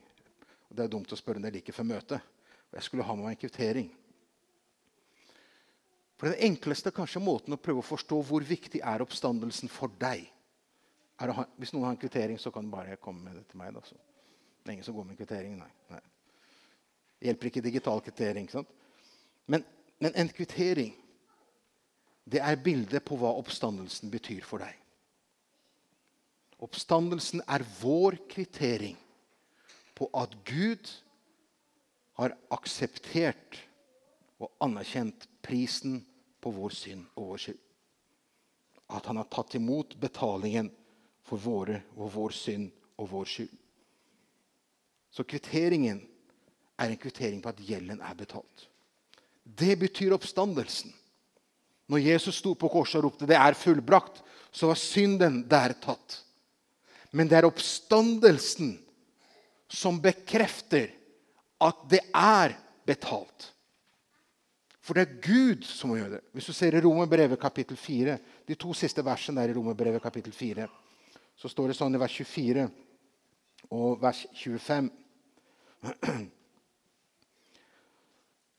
Og 0.68 0.76
Det 0.76 0.84
er 0.84 0.92
dumt 0.92 1.12
å 1.12 1.18
spørre 1.18 1.42
når 1.42 1.58
like 1.58 1.72
før 1.72 1.88
møtet. 1.88 2.34
Og 2.68 2.78
jeg 2.78 2.86
skulle 2.86 3.06
ha 3.06 3.14
med 3.16 3.24
meg 3.28 3.36
en 3.36 3.42
kvittering. 3.42 3.88
For 6.18 6.28
Den 6.28 6.50
enkleste 6.50 6.92
kanskje 6.94 7.22
måten 7.22 7.54
å 7.54 7.60
prøve 7.62 7.80
å 7.80 7.86
forstå 7.86 8.18
hvor 8.26 8.44
viktig 8.44 8.82
er 8.82 9.04
oppstandelsen 9.04 9.70
for 9.72 9.92
deg 10.00 10.26
er 11.18 11.32
ha, 11.34 11.44
Hvis 11.58 11.72
noen 11.74 11.88
har 11.88 11.96
en 11.96 12.00
kvittering, 12.00 12.38
så 12.38 12.52
kan 12.54 12.66
du 12.66 12.70
bare 12.70 12.96
komme 13.02 13.24
med 13.24 13.38
det 13.40 13.48
til 13.50 13.58
meg. 13.58 13.72
Da, 13.74 13.82
så. 13.82 13.96
Det 14.62 14.70
er 14.70 14.76
ingen 14.76 14.86
som 14.86 14.94
går 14.94 15.06
med 15.08 15.18
kvittering. 15.18 15.56
Nei. 15.58 15.70
nei. 15.90 16.02
Det 17.18 17.30
hjelper 17.30 17.50
ikke 17.50 17.64
digital 17.64 18.02
kvittering. 18.04 18.46
ikke 18.46 18.60
sant? 18.60 18.74
Men, 19.50 19.64
men 19.98 20.14
en 20.14 20.30
kvittering 20.30 20.94
det 22.28 22.42
er 22.44 22.60
bildet 22.60 23.04
på 23.08 23.16
hva 23.16 23.32
oppstandelsen 23.40 24.12
betyr 24.12 24.44
for 24.44 24.60
deg. 24.60 24.74
Oppstandelsen 26.60 27.40
er 27.48 27.64
vår 27.80 28.18
kvittering 28.28 28.98
på 29.98 30.06
at 30.14 30.34
Gud 30.46 30.90
har 32.18 32.36
akseptert 32.54 33.58
og 34.38 34.52
anerkjent 34.62 35.26
prisen 35.42 36.00
på 36.42 36.52
vår 36.54 36.74
synd 36.74 37.06
og 37.18 37.32
vår 37.32 37.42
skyld. 37.46 37.62
At 38.94 39.08
han 39.10 39.18
har 39.20 39.28
tatt 39.30 39.56
imot 39.58 39.96
betalingen 40.00 40.70
for 41.26 41.42
våre 41.42 41.82
og 41.98 42.12
vår 42.14 42.36
synd 42.36 42.70
og 42.98 43.10
vår 43.10 43.28
skyld. 43.28 43.56
Så 45.10 45.26
kvitteringen 45.26 46.00
er 46.78 46.92
en 46.92 47.00
kvittering 47.00 47.42
på 47.42 47.50
at 47.50 47.62
gjelden 47.64 48.00
er 48.04 48.16
betalt. 48.16 48.68
Det 49.42 49.74
betyr 49.80 50.14
oppstandelsen. 50.14 50.92
Når 51.88 52.04
Jesus 52.04 52.38
sto 52.38 52.52
på 52.54 52.68
korset 52.68 53.00
og 53.00 53.08
ropte 53.08 53.26
'Det 53.26 53.36
er 53.36 53.54
fullbrakt', 53.56 54.22
så 54.52 54.66
var 54.66 54.74
synden 54.74 55.48
der 55.48 55.72
tatt. 55.72 56.22
Men 57.12 57.28
det 57.28 57.38
er 57.38 57.48
oppstandelsen 57.48 58.78
som 59.68 60.00
bekrefter 60.00 60.90
at 61.60 61.84
det 61.90 62.00
er 62.14 62.54
betalt. 62.86 63.52
For 64.80 64.96
det 64.96 65.04
er 65.04 65.20
Gud 65.20 65.66
som 65.68 65.90
må 65.92 65.98
gjøre 65.98 66.16
det. 66.16 66.22
Hvis 66.32 66.48
du 66.48 66.54
ser 66.56 66.72
i 66.74 66.80
Romerbrevet 66.80 67.40
kapittel 67.40 67.76
4, 67.76 68.16
de 68.48 68.56
to 68.56 68.72
siste 68.76 69.04
versene 69.04 69.42
der 69.42 69.52
i 69.52 69.56
Romerbrevet 69.58 70.02
kapittel 70.02 70.32
4, 70.32 70.64
så 71.36 71.50
står 71.52 71.68
det 71.68 71.76
sånn 71.76 71.94
i 71.94 72.00
vers 72.00 72.14
24 72.16 72.64
og 73.76 74.00
vers 74.00 74.24
25 74.32 74.88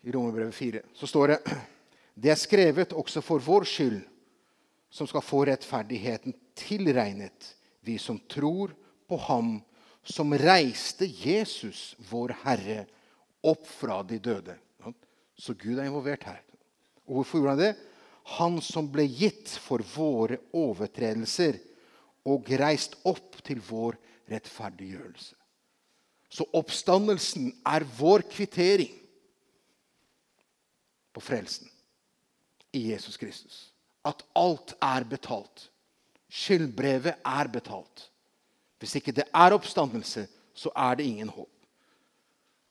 I 0.06 0.14
Romerbrevet 0.14 0.56
4 0.56 0.84
så 0.96 1.10
står 1.10 1.34
det 1.34 1.40
det 2.20 2.32
er 2.34 2.40
skrevet 2.40 2.94
også 2.94 3.22
for 3.24 3.40
vår 3.40 3.64
skyld, 3.68 4.00
som 4.92 5.08
skal 5.08 5.24
få 5.24 5.46
rettferdigheten 5.48 6.34
tilregnet, 6.58 7.56
vi 7.80 7.96
som 8.02 8.20
tror 8.28 8.74
på 9.08 9.18
Ham 9.30 9.54
som 10.04 10.34
reiste 10.34 11.08
Jesus, 11.08 11.96
vår 12.10 12.36
Herre, 12.44 12.86
opp 13.46 13.68
fra 13.68 14.02
de 14.04 14.20
døde. 14.20 14.56
Så 15.40 15.56
Gud 15.56 15.78
er 15.78 15.88
involvert 15.88 16.26
her. 16.28 16.42
Og 17.08 17.20
hvorfor 17.20 17.40
gjorde 17.40 17.56
han 17.56 17.64
det? 17.64 17.74
Han 18.36 18.60
som 18.62 18.90
ble 18.92 19.06
gitt 19.08 19.56
for 19.64 19.82
våre 19.96 20.38
overtredelser 20.54 21.58
og 22.30 22.50
reist 22.60 22.98
opp 23.08 23.40
til 23.46 23.62
vår 23.64 23.98
rettferdiggjørelse. 24.30 25.36
Så 26.30 26.46
oppstandelsen 26.54 27.50
er 27.66 27.86
vår 27.98 28.28
kvittering 28.30 28.92
på 31.16 31.24
frelsen 31.26 31.72
i 32.76 32.92
Jesus 32.92 33.18
Kristus. 33.18 33.72
At 34.06 34.22
alt 34.38 34.76
er 34.84 35.08
betalt. 35.10 35.70
Skyldbrevet 36.30 37.18
er 37.26 37.50
betalt. 37.50 38.06
Hvis 38.80 38.96
ikke 38.96 39.14
det 39.16 39.26
er 39.36 39.56
oppstandelse, 39.56 40.28
så 40.54 40.72
er 40.76 40.96
det 40.96 41.08
ingen 41.08 41.30
håp. 41.30 41.50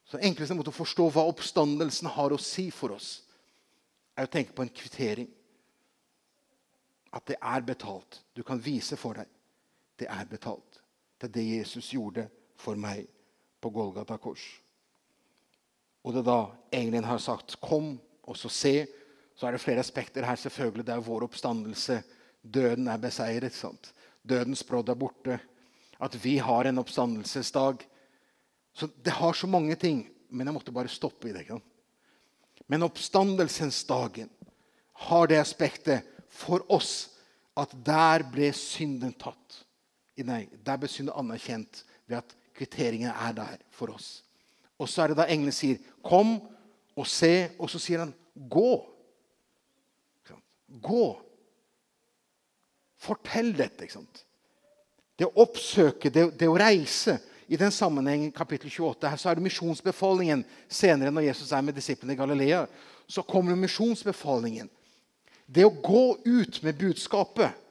Så 0.08 0.20
enkleste 0.24 0.56
måte 0.56 0.72
å 0.72 0.76
forstå 0.76 1.08
hva 1.12 1.26
oppstandelsen 1.28 2.08
har 2.14 2.32
å 2.32 2.40
si 2.40 2.70
for 2.72 2.96
oss, 2.96 3.10
er 4.16 4.24
å 4.24 4.32
tenke 4.32 4.54
på 4.56 4.64
en 4.64 4.72
kvittering. 4.72 5.28
At 7.12 7.28
det 7.28 7.36
er 7.40 7.64
betalt. 7.64 8.22
Du 8.36 8.42
kan 8.44 8.60
vise 8.60 8.96
for 9.00 9.20
deg. 9.20 9.28
Det 9.98 10.08
er 10.10 10.24
betalt. 10.28 10.80
Det 11.18 11.28
er 11.28 11.34
det 11.34 11.44
Jesus 11.44 11.92
gjorde 11.92 12.26
for 12.60 12.78
meg 12.78 13.06
på 13.60 13.70
Golgata 13.74 14.18
kors. 14.20 14.44
Og 16.04 16.14
det 16.14 16.24
da 16.24 16.52
engelen 16.72 17.04
har 17.04 17.18
sagt 17.18 17.60
'Kom, 17.60 18.00
og 18.22 18.36
så 18.36 18.48
se' 18.48 18.86
så 19.38 19.46
er 19.46 19.54
det 19.54 19.60
flere 19.60 19.78
aspekter 19.78 20.24
her. 20.24 20.36
selvfølgelig. 20.36 20.86
Det 20.86 20.94
er 20.94 21.00
vår 21.00 21.22
oppstandelse. 21.22 22.02
Døden 22.54 22.88
er 22.88 22.96
beseiret. 22.96 23.52
sant? 23.52 23.94
Dødens 24.28 24.64
brodd 24.64 24.88
er 24.88 24.94
borte. 24.94 25.40
At 25.98 26.14
vi 26.22 26.38
har 26.38 26.64
en 26.64 26.78
oppstandelsesdag. 26.78 27.82
Så 28.74 28.88
Det 29.02 29.10
har 29.10 29.32
så 29.32 29.46
mange 29.46 29.76
ting. 29.76 30.06
Men 30.30 30.46
jeg 30.46 30.54
måtte 30.54 30.72
bare 30.72 30.88
stoppe 30.88 31.28
i 31.28 31.32
det. 31.32 31.46
Ikke? 31.46 31.60
Men 32.68 32.84
oppstandelsens 32.84 33.84
dagen 33.88 34.30
har 35.08 35.26
det 35.26 35.40
aspektet 35.40 36.04
for 36.28 36.62
oss 36.72 37.08
at 37.58 37.72
der 37.84 38.22
ble 38.28 38.50
synden 38.54 39.14
tatt. 39.18 39.62
Nei, 40.18 40.48
der 40.66 40.78
ble 40.80 40.90
synden 40.90 41.14
anerkjent 41.16 41.84
ved 42.10 42.20
at 42.20 42.34
kvitteringen 42.58 43.10
er 43.10 43.34
der 43.36 43.62
for 43.74 43.94
oss. 43.94 44.22
Og 44.78 44.90
så 44.90 45.04
er 45.04 45.12
det 45.12 45.18
da 45.20 45.26
englene 45.30 45.54
sier 45.54 45.78
'kom 46.02 46.40
og 46.96 47.06
se', 47.06 47.50
og 47.58 47.70
så 47.70 47.78
sier 47.78 47.98
han 47.98 48.14
'gå'. 48.36 48.86
Gå. 50.68 51.22
Fortell 52.96 53.56
dette. 53.56 53.84
ikke 53.84 53.92
sant? 53.92 54.24
Det 55.18 55.26
å 55.26 55.42
oppsøke, 55.42 56.12
det, 56.14 56.28
det, 56.38 56.48
å 56.48 56.58
reise. 56.58 57.18
I 57.48 57.56
den 57.58 57.72
sammenhengen 57.72 58.30
kapittel 58.34 58.70
28, 58.70 59.08
her 59.08 59.20
så 59.20 59.30
er 59.30 59.38
det 59.38 59.46
misjonsbefalingen. 59.46 60.44
Senere, 60.68 61.10
når 61.14 61.30
Jesus 61.30 61.50
er 61.56 61.64
med 61.64 61.74
disiplene 61.74 62.14
i 62.14 62.18
Galilea, 62.18 62.66
så 63.08 63.24
kommer 63.26 63.56
misjonsbefalingen. 63.58 64.68
Det 65.48 65.64
å 65.64 65.72
gå 65.72 66.04
ut 66.28 66.60
med 66.62 66.76
budskapet 66.78 67.64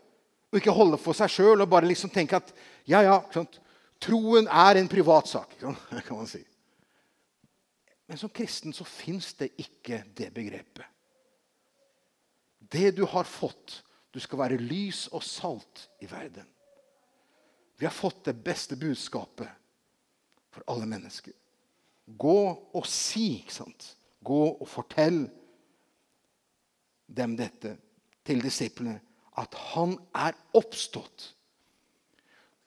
og 0.49 0.59
ikke 0.59 0.73
holde 0.73 0.97
for 0.99 1.15
seg 1.15 1.29
sjøl 1.29 1.61
og 1.61 1.69
bare 1.69 1.87
liksom 1.87 2.11
tenke 2.11 2.39
at 2.39 2.49
ja, 2.89 3.03
ja, 3.05 3.19
sant? 3.33 3.59
troen 4.01 4.49
er 4.49 4.79
en 4.81 4.89
privatsak, 4.89 5.53
kan 6.07 6.17
man 6.17 6.29
si. 6.29 6.41
Men 8.07 8.19
som 8.19 8.31
kristen 8.33 8.73
så 8.73 8.87
fins 8.87 9.33
det 9.37 9.51
ikke 9.61 10.01
det 10.17 10.31
begrepet. 10.33 10.85
Det 12.67 12.91
du 12.97 13.05
har 13.07 13.27
fått. 13.27 13.83
Du 14.11 14.19
skal 14.23 14.39
være 14.39 14.59
lys 14.59 15.05
og 15.13 15.21
salt 15.23 15.85
i 16.01 16.07
verden. 16.09 16.47
Vi 17.77 17.85
har 17.85 17.93
fått 17.93 18.23
det 18.25 18.33
beste 18.33 18.75
budskapet 18.75 19.49
for 20.51 20.65
alle 20.67 20.87
mennesker. 20.89 21.33
Gå 22.05 22.39
og 22.73 22.87
si, 22.89 23.41
ikke 23.41 23.53
sant? 23.53 23.91
Gå 24.25 24.39
og 24.57 24.67
fortell 24.69 25.25
dem 27.07 27.35
dette, 27.39 27.77
til 28.27 28.41
disiplene, 28.43 28.97
at 29.39 29.53
han 29.71 29.93
er 30.17 30.35
oppstått. 30.57 31.29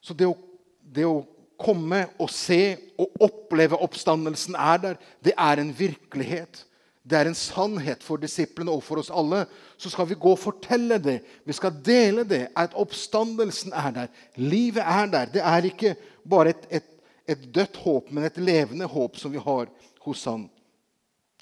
Så 0.01 0.15
det 0.17 0.25
å, 0.25 0.33
det 0.81 1.05
å 1.05 1.19
komme 1.61 2.07
og 2.17 2.31
se 2.33 2.61
og 2.97 3.19
oppleve 3.21 3.77
oppstandelsen 3.85 4.57
er 4.57 4.81
der, 4.81 4.99
det 5.21 5.35
er 5.37 5.61
en 5.61 5.73
virkelighet. 5.77 6.63
Det 7.01 7.17
er 7.17 7.29
en 7.29 7.37
sannhet 7.37 8.03
for 8.05 8.21
disiplene 8.21 8.71
og 8.71 8.83
for 8.85 9.01
oss 9.01 9.09
alle. 9.09 9.45
Så 9.77 9.89
skal 9.89 10.09
vi 10.09 10.19
gå 10.21 10.35
og 10.35 10.39
fortelle 10.39 10.99
det. 11.01 11.17
Vi 11.45 11.55
skal 11.57 11.79
dele 11.85 12.25
det. 12.27 12.43
At 12.55 12.75
oppstandelsen 12.77 13.73
er 13.73 13.95
der. 13.95 14.11
Livet 14.37 14.83
er 14.85 15.09
der. 15.09 15.31
Det 15.33 15.41
er 15.41 15.69
ikke 15.71 15.95
bare 16.29 16.53
et, 16.53 16.67
et, 16.69 16.91
et 17.27 17.47
dødt 17.55 17.81
håp, 17.81 18.11
men 18.11 18.27
et 18.27 18.37
levende 18.37 18.85
håp 18.85 19.17
som 19.17 19.33
vi 19.33 19.41
har 19.41 19.71
hos 20.05 20.25
Han. 20.29 20.45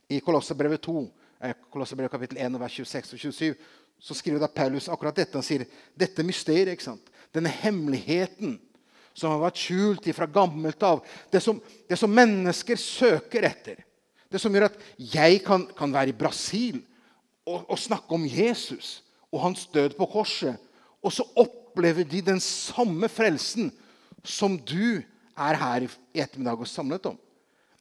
I 0.10 0.22
Kolossebrevet 0.26 0.82
2, 0.82 1.04
eh, 1.44 1.54
Kolossebrevet 1.72 2.12
kapittel 2.12 2.40
1, 2.42 2.60
vers 2.60 2.80
26 2.80 3.14
og 3.14 3.20
27, 3.20 3.56
så 4.00 4.16
skriver 4.16 4.40
da 4.40 4.48
Paulus 4.48 4.88
akkurat 4.90 5.16
dette. 5.16 5.38
Han 5.38 5.46
sier 5.46 5.68
dette 5.94 6.24
mysteriet, 6.24 6.72
ikke 6.74 6.88
sant? 6.88 7.12
denne 7.36 7.52
hemmeligheten 7.62 8.58
som 9.14 9.34
har 9.34 9.44
vært 9.44 9.62
skjult 9.62 10.08
fra 10.16 10.28
gammelt 10.32 10.84
av. 10.86 11.04
Det 11.32 11.42
som, 11.44 11.60
det 11.90 11.98
som 12.00 12.14
mennesker 12.14 12.80
søker 12.80 13.46
etter. 13.50 13.84
Det 14.30 14.42
som 14.42 14.54
gjør 14.54 14.70
at 14.70 14.80
jeg 15.02 15.42
kan, 15.46 15.66
kan 15.78 15.94
være 15.94 16.14
i 16.14 16.18
Brasil 16.18 16.78
og, 17.48 17.64
og, 17.66 17.78
snakke 17.82 18.14
om 18.14 18.28
Jesus 18.30 19.00
og 19.32 19.42
hans 19.48 19.66
død 19.74 19.96
på 19.98 20.06
korset. 20.10 20.58
Og 21.02 21.14
så 21.14 21.26
opplever 21.40 22.06
de 22.06 22.22
den 22.22 22.42
samme 22.44 23.10
frelsen 23.10 23.72
som 24.24 24.58
du 24.60 25.02
er 25.40 25.58
her 25.58 25.88
i 25.88 25.90
ettermiddag 26.22 26.62
og 26.62 26.70
samlet 26.70 27.10
om. 27.10 27.18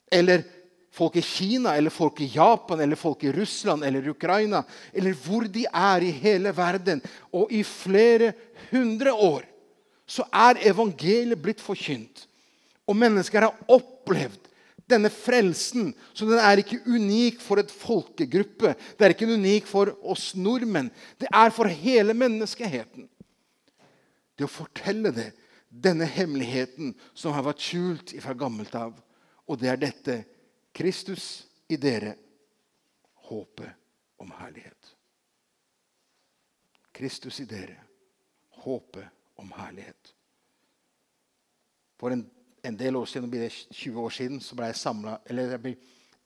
Eller 0.09 0.47
folk 0.95 1.19
i 1.21 1.25
Kina, 1.25 1.75
eller 1.77 1.93
folk 1.93 2.23
i 2.25 2.31
Japan, 2.33 2.81
eller 2.81 2.97
folk 2.97 3.27
i 3.27 3.33
Russland 3.35 3.85
eller 3.85 4.09
Ukraina. 4.09 4.63
Eller 4.93 5.13
hvor 5.13 5.45
de 5.45 5.67
er 5.69 6.07
i 6.07 6.15
hele 6.15 6.55
verden. 6.57 7.03
Og 7.33 7.53
i 7.53 7.63
flere 7.67 8.33
hundre 8.71 9.13
år 9.13 9.45
så 10.09 10.25
er 10.33 10.63
evangeliet 10.71 11.43
blitt 11.43 11.61
forkynt. 11.61 12.25
Og 12.89 12.97
mennesker 12.97 13.45
har 13.45 13.67
opplevd 13.69 14.48
denne 14.89 15.11
frelsen 15.13 15.93
så 16.17 16.27
den 16.29 16.41
er 16.41 16.63
ikke 16.63 16.81
unik 16.89 17.43
for 17.45 17.61
et 17.61 17.73
folkegruppe. 17.73 18.75
Det 18.97 19.05
er 19.07 19.15
ikke 19.15 19.29
unik 19.31 19.69
for 19.69 19.93
oss 20.03 20.33
nordmenn. 20.39 20.91
Det 21.21 21.29
er 21.29 21.53
for 21.55 21.71
hele 21.71 22.17
menneskeheten. 22.17 23.09
Det 24.39 24.47
å 24.47 24.51
fortelle 24.51 25.13
det, 25.15 25.33
denne 25.69 26.07
hemmeligheten 26.09 26.95
som 27.13 27.35
har 27.37 27.45
vært 27.45 27.65
skjult 27.65 28.15
fra 28.23 28.37
gammelt 28.39 28.75
av. 28.79 28.95
Og 29.49 29.61
det 29.61 29.73
er 29.73 29.81
dette 29.81 30.17
Kristus 30.77 31.49
i 31.69 31.77
dere, 31.81 32.15
håpet 33.29 34.23
om 34.23 34.31
herlighet. 34.39 34.95
Kristus 36.95 37.41
i 37.43 37.47
dere, 37.49 37.77
håpet 38.65 39.07
om 39.39 39.51
herlighet. 39.59 40.15
For 41.99 42.15
en, 42.15 42.25
en 42.63 42.77
del 42.77 42.97
år 42.97 43.07
siden, 43.07 43.31
det 43.31 43.51
20 43.51 44.01
år 44.01 44.11
siden 44.11 44.41
så 44.41 44.57
ble 44.59 44.71
jeg, 44.71 44.81
samlet, 44.81 45.31
jeg 45.31 45.63
ble 45.63 45.75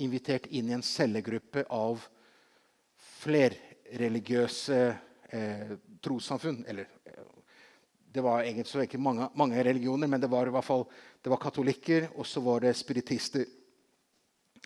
invitert 0.03 0.49
inn 0.51 0.71
i 0.71 0.77
en 0.77 0.85
cellegruppe 0.85 1.65
av 1.73 2.03
flerreligiøse 3.23 4.81
eh, 5.31 5.75
trossamfunn. 6.03 6.63
Eller 6.69 6.89
det 8.13 8.25
var 8.25 8.45
egentlig 8.45 8.89
ikke 8.89 9.01
mange, 9.01 9.29
mange, 9.39 9.63
religioner, 9.65 10.11
men 10.11 10.21
det 10.21 10.31
var 10.31 10.49
i 10.49 10.55
hvert 10.55 10.67
fall 10.67 10.87
det 11.23 11.31
var 11.33 11.41
katolikker, 11.41 12.11
og 12.17 12.27
så 12.27 12.43
var 12.45 12.65
det 12.65 12.75
spiritister. 12.77 13.47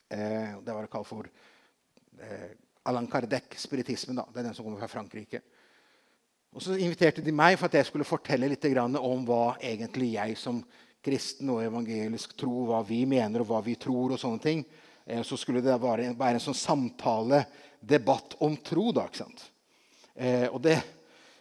Eh, 0.08 0.56
det 0.62 0.72
var 0.72 0.86
det 0.86 0.92
kalt 0.92 1.08
for 1.08 1.28
eh, 1.28 2.48
Allan 2.86 3.10
Kardec-spiritismen. 3.10 4.18
Det 4.32 4.40
er 4.40 4.48
den 4.48 4.56
som 4.56 4.66
kommer 4.66 4.82
fra 4.82 4.90
Frankrike. 4.90 5.42
Og 6.56 6.62
Så 6.62 6.78
inviterte 6.80 7.20
de 7.20 7.34
meg 7.34 7.58
for 7.58 7.68
at 7.68 7.76
jeg 7.76 7.90
skulle 7.90 8.06
fortelle 8.08 8.48
litt 8.48 8.64
om 8.78 9.24
hva 9.28 9.58
egentlig 9.60 10.14
jeg 10.14 10.38
som 10.40 10.62
og 11.06 11.62
evangelisk 11.62 12.36
tro, 12.36 12.66
hva 12.70 12.82
vi 12.86 13.04
mener 13.06 13.42
og 13.42 13.50
hva 13.50 13.60
vi 13.64 13.74
tror. 13.74 14.12
og 14.12 14.20
sånne 14.20 14.42
ting. 14.42 14.64
Eh, 15.06 15.22
så 15.22 15.36
skulle 15.36 15.62
det 15.62 15.76
være, 15.78 16.12
være 16.18 16.40
en 16.40 16.46
sånn 16.48 16.58
samtale, 16.58 17.44
debatt 17.80 18.34
om 18.40 18.56
tro. 18.56 18.90
da, 18.92 19.06
ikke 19.06 19.22
sant? 19.22 19.50
Eh, 20.14 20.48
og, 20.48 20.60
det, 20.62 20.76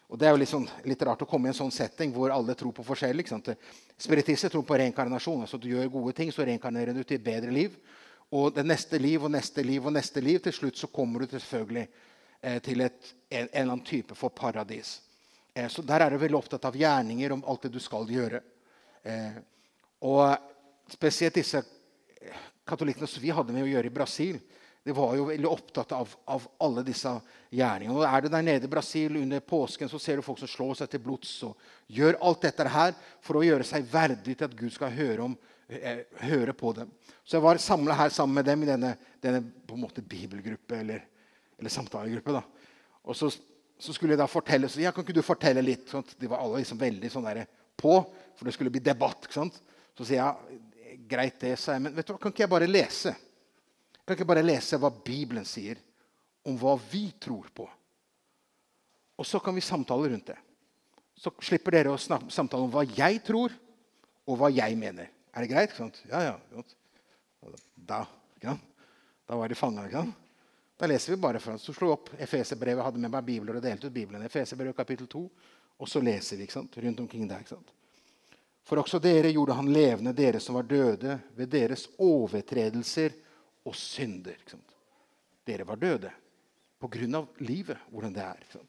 og, 0.08 0.20
det, 0.20 0.28
er 0.28 0.32
jo 0.36 0.42
litt, 0.42 0.52
sånn, 0.52 0.68
litt, 0.86 1.02
rart 1.02 1.24
å 1.26 1.30
komme 1.30 1.50
i 1.50 1.54
en 1.54 1.58
sånn 1.58 1.74
setting 1.74 2.14
hvor 2.14 2.34
alle 2.34 2.56
tror 2.56 2.74
på 2.76 2.86
forskjell. 2.86 3.20
ikke 3.20 3.34
sant? 3.34 3.50
Spiritister 3.98 4.54
tror 4.54 4.66
på 4.68 4.78
reinkarnasjon. 4.78 5.42
altså 5.42 5.58
Du 5.58 5.70
gjør 5.70 5.90
gode 5.90 6.14
ting, 6.14 6.32
så 6.32 6.46
reinkarnerer 6.46 6.94
du 6.94 7.04
til 7.04 7.18
et 7.18 7.26
bedre 7.26 7.52
liv. 7.52 7.78
Og 8.36 8.54
det 8.54 8.66
neste 8.66 9.00
liv 9.00 9.24
og 9.24 9.32
neste 9.32 9.64
liv 9.64 9.86
og 9.86 9.94
neste 9.94 10.22
liv, 10.22 10.42
til 10.44 10.54
slutt 10.54 10.78
så 10.78 10.90
kommer 10.92 11.24
du 11.24 11.38
selvfølgelig 11.38 11.88
eh, 12.42 12.62
til 12.62 12.82
et, 12.86 13.14
en, 13.30 13.46
en, 13.46 13.50
eller 13.52 13.74
annen 13.74 13.86
type 13.86 14.18
for 14.18 14.34
paradis. 14.34 15.00
Eh, 15.54 15.68
så 15.72 15.82
der 15.86 16.06
er 16.06 16.12
du 16.12 16.20
veldig 16.22 16.38
opptatt 16.38 16.66
av 16.68 16.78
gjerninger, 16.78 17.32
om 17.32 17.46
alt 17.48 17.68
det 17.68 17.76
du 17.76 17.80
skal 17.80 18.10
gjøre. 18.12 18.42
Eh, 19.06 19.38
og 20.06 20.94
spesielt 20.94 21.38
disse 21.40 21.64
katolikkene 22.66 23.10
som 23.10 23.24
vi 23.24 23.34
hadde 23.34 23.54
med 23.54 23.66
å 23.66 23.72
gjøre 23.72 23.90
i 23.90 23.94
Brasil, 23.94 24.38
de 24.86 24.94
var 24.94 25.16
jo 25.18 25.26
veldig 25.32 25.50
opptatt 25.50 25.96
av, 25.98 26.12
av 26.30 26.44
alle 26.62 26.84
disse 26.86 27.10
gjerningene. 27.50 27.96
Og 27.98 28.04
er 28.06 28.22
du 28.22 28.28
der 28.30 28.44
nede 28.46 28.68
i 28.68 28.70
Brasil 28.70 29.16
under 29.18 29.42
påsken, 29.42 29.90
så 29.90 29.98
ser 30.02 30.20
du 30.20 30.26
folk 30.26 30.38
som 30.38 30.52
slår 30.52 30.78
seg 30.78 30.92
til 30.92 31.02
blods 31.02 31.32
og 31.48 31.56
gjør 31.90 32.20
alt 32.22 32.46
dette 32.46 32.68
her 32.70 32.94
for 33.26 33.40
å 33.40 33.44
gjøre 33.48 33.66
seg 33.66 33.88
verdig 33.90 34.36
til 34.36 34.46
at 34.46 34.54
Gud 34.60 34.76
skal 34.76 34.94
høre, 34.94 35.26
om, 35.26 35.34
eh, 35.74 36.06
høre 36.28 36.54
på 36.54 36.76
dem. 36.78 36.94
Så 37.26 37.40
jeg 37.40 37.46
var 37.48 37.58
samla 37.58 37.98
her 37.98 38.14
sammen 38.14 38.38
med 38.38 38.46
dem 38.46 38.62
i 38.62 38.70
denne, 38.70 38.94
denne 39.26 39.42
på 39.42 39.74
en 39.74 39.82
måte 39.88 40.06
bibelgruppe 40.06 40.78
eller, 40.78 41.02
eller 41.58 41.74
samtalegruppe. 41.74 42.38
da. 42.38 42.44
Og 43.10 43.18
så, 43.18 43.32
så, 43.80 43.94
skulle 43.94 44.14
jeg 44.14 44.22
da 44.22 44.30
fortelle 44.30 44.70
så 44.70 44.86
ja, 44.86 44.94
kan 44.94 45.02
ikke 45.02 45.18
du 45.18 45.26
fortelle 45.26 45.66
litt? 45.66 45.90
Sånn 45.90 46.06
de 46.14 46.30
var 46.30 46.46
alle 46.46 46.62
liksom 46.62 46.78
veldig 46.78 47.10
sånn 47.10 47.26
der 47.26 47.48
på, 47.74 48.04
for 48.38 48.46
det 48.46 48.54
skulle 48.54 48.74
bli 48.74 48.86
debatt. 48.86 49.26
ikke 49.26 49.42
sant? 49.42 49.58
Så 49.96 50.08
sier 50.08 50.22
jeg 50.22 51.00
greit, 51.10 51.40
det, 51.42 51.56
sa 51.60 51.76
jeg. 51.76 51.86
Men 51.86 51.96
vet 51.96 52.08
du 52.08 52.14
hva, 52.14 52.20
kan 52.22 52.34
ikke 52.34 52.46
jeg 52.46 52.52
bare 52.52 52.70
lese? 52.70 53.16
Kan 54.04 54.16
ikke 54.16 54.26
jeg 54.26 54.32
bare 54.34 54.46
lese 54.46 54.80
hva 54.82 54.92
Bibelen 54.94 55.48
sier 55.48 55.80
om 56.46 56.58
hva 56.62 56.76
vi 56.92 57.08
tror 57.22 57.48
på? 57.56 57.68
Og 59.16 59.28
så 59.28 59.40
kan 59.40 59.56
vi 59.56 59.64
samtale 59.64 60.12
rundt 60.12 60.34
det. 60.34 60.38
Så 61.16 61.32
slipper 61.48 61.78
dere 61.78 61.94
å 61.96 62.00
samtale 62.00 62.66
om 62.66 62.74
hva 62.74 62.84
jeg 62.84 63.22
tror, 63.24 63.54
og 64.26 64.40
hva 64.42 64.50
jeg 64.52 64.76
mener. 64.78 65.08
Er 65.36 65.46
det 65.46 65.52
greit? 65.52 65.72
Ikke 65.72 65.86
sant? 65.86 66.02
Ja, 66.10 66.34
ja. 66.34 66.64
Da, 67.76 68.02
da 68.44 69.38
var 69.40 69.52
de 69.52 69.58
fanga. 69.58 69.86
Da 70.76 70.90
leser 70.90 71.14
vi 71.14 71.22
bare 71.22 71.40
fra 71.40 71.56
Så 71.62 71.74
slo 71.76 71.94
opp 71.94 72.10
Efeserbrevet. 72.20 72.84
hadde 72.84 73.00
med 73.00 73.14
meg 73.14 73.28
bibler 73.28 73.60
og 73.60 73.64
delte 73.64 73.88
ut 73.88 73.96
Bibelen. 73.96 74.26
Efeserbrevet 74.28 74.76
kapittel 74.76 75.08
2. 75.12 75.24
Og 75.80 75.90
så 75.92 76.02
leser 76.04 76.40
vi 76.40 76.48
ikke 76.48 76.58
sant? 76.60 76.78
rundt 76.84 77.00
omkring 77.00 77.28
der. 77.30 77.44
ikke 77.44 77.56
sant? 77.56 77.72
For 78.66 78.82
også 78.82 79.00
dere 79.02 79.30
gjorde 79.34 79.56
han 79.60 79.70
levende, 79.70 80.14
dere 80.18 80.40
som 80.42 80.58
var 80.58 80.66
døde, 80.66 81.20
ved 81.38 81.52
deres 81.54 81.86
overtredelser 82.02 83.14
og 83.66 83.76
synder. 83.78 84.40
Dere 85.46 85.68
var 85.68 85.78
døde 85.78 86.10
på 86.82 86.90
grunn 86.92 87.18
av 87.22 87.44
livet, 87.46 87.78
hvordan 87.92 88.16
det 88.16 88.24
er. 88.26 88.64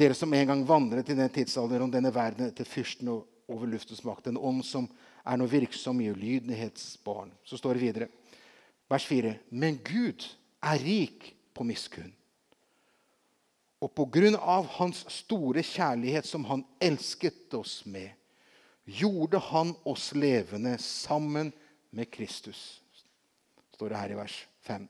Dere 0.00 0.16
som 0.16 0.32
en 0.32 0.48
gang 0.48 0.62
vandret 0.64 1.10
i 1.12 1.16
den 1.18 1.32
tidsalderen, 1.32 1.88
om 1.88 1.92
denne 1.92 2.12
verden 2.14 2.48
etter 2.48 2.68
fyrsten 2.68 3.10
over 3.10 3.68
luftens 3.68 4.04
makt, 4.06 4.30
en 4.30 4.40
ånd 4.40 4.64
som 4.64 4.88
er 5.28 5.36
nå 5.36 5.48
virksom 5.50 6.00
i 6.00 6.08
ulydighetsbarn. 6.14 7.34
Så 7.44 7.58
står 7.60 7.76
det 7.76 7.84
videre, 7.84 8.08
vers 8.88 9.04
4.: 9.06 9.34
Men 9.50 9.76
Gud 9.84 10.24
er 10.62 10.80
rik 10.80 11.34
på 11.52 11.66
miskunn. 11.68 12.14
Og 13.80 13.92
på 13.96 14.04
grunn 14.12 14.36
av 14.36 14.66
Hans 14.76 15.04
store 15.08 15.62
kjærlighet 15.64 16.26
som 16.28 16.44
Han 16.44 16.64
elsket 16.80 17.54
oss 17.56 17.80
med, 17.86 18.10
gjorde 18.90 19.38
han 19.38 19.74
oss 19.82 20.14
levende 20.14 20.78
sammen 20.78 21.52
med 21.90 22.10
Kristus. 22.10 22.82
står 23.74 23.88
det 23.88 23.96
her 23.96 24.12
i 24.12 24.18
vers 24.18 24.46
5. 24.60 24.88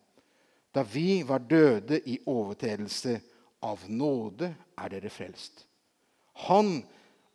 Da 0.74 0.82
vi 0.82 1.22
var 1.22 1.38
døde 1.38 2.00
i 2.08 2.18
overtredelse, 2.26 3.20
av 3.60 3.82
nåde 3.92 4.54
er 4.80 4.88
dere 4.88 5.10
frelst. 5.12 5.66
Han 6.48 6.80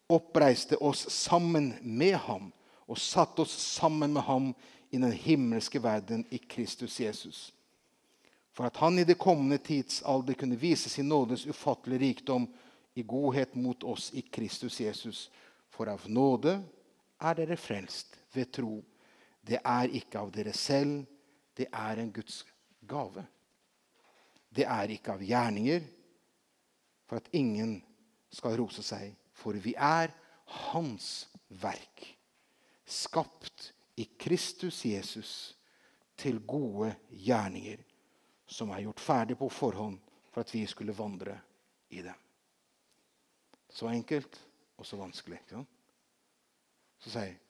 oppreiste 0.10 0.78
oss 0.82 1.06
sammen 1.14 1.76
med 1.82 2.16
ham 2.26 2.48
og 2.90 2.98
satte 2.98 3.44
oss 3.46 3.54
sammen 3.54 4.14
med 4.14 4.26
ham 4.26 4.48
i 4.90 4.98
den 4.98 5.12
himmelske 5.12 5.82
verden 5.84 6.26
i 6.34 6.38
Kristus 6.38 7.00
Jesus. 7.00 7.54
For 8.54 8.66
at 8.66 8.78
han 8.82 8.98
i 9.00 9.06
det 9.06 9.20
kommende 9.22 9.58
tidsalder 9.62 10.34
kunne 10.34 10.58
vise 10.58 10.90
sin 10.90 11.10
nådes 11.10 11.46
ufattelige 11.46 12.00
rikdom 12.08 12.48
i 12.96 13.04
godhet 13.04 13.56
mot 13.56 13.84
oss 13.84 14.10
i 14.14 14.22
Kristus 14.22 14.82
Jesus 14.82 15.30
for 15.76 15.92
av 15.92 16.06
nåde 16.08 16.56
er 17.20 17.38
dere 17.38 17.58
frelst 17.60 18.16
ved 18.36 18.52
tro. 18.56 18.80
Det 19.46 19.60
er 19.60 19.92
ikke 20.00 20.22
av 20.24 20.32
dere 20.34 20.54
selv, 20.56 21.04
det 21.56 21.68
er 21.72 22.02
en 22.02 22.12
Guds 22.16 22.44
gave. 22.88 23.26
Det 24.56 24.66
er 24.66 24.94
ikke 24.96 25.16
av 25.16 25.24
gjerninger, 25.24 25.84
for 27.06 27.20
at 27.20 27.28
ingen 27.36 27.78
skal 28.34 28.56
rose 28.60 28.84
seg. 28.86 29.14
For 29.36 29.58
vi 29.60 29.76
er 29.76 30.14
Hans 30.72 31.28
verk, 31.62 32.04
skapt 32.86 33.72
i 33.98 34.06
Kristus 34.20 34.84
Jesus 34.86 35.32
til 36.16 36.40
gode 36.46 36.92
gjerninger, 37.10 37.82
som 38.48 38.72
er 38.72 38.86
gjort 38.86 39.02
ferdig 39.02 39.38
på 39.40 39.50
forhånd 39.50 39.98
for 40.32 40.46
at 40.46 40.54
vi 40.54 40.66
skulle 40.70 40.96
vandre 40.96 41.34
i 41.90 42.04
dem. 42.06 42.18
Så 43.70 43.90
enkelt 43.90 44.38
og 44.76 44.88
så 44.88 45.00
vanskelig. 45.00 45.40
Ikke 45.42 45.60
sant? 45.60 45.72
Så 47.04 47.12
sier 47.14 47.34
jeg 47.34 47.42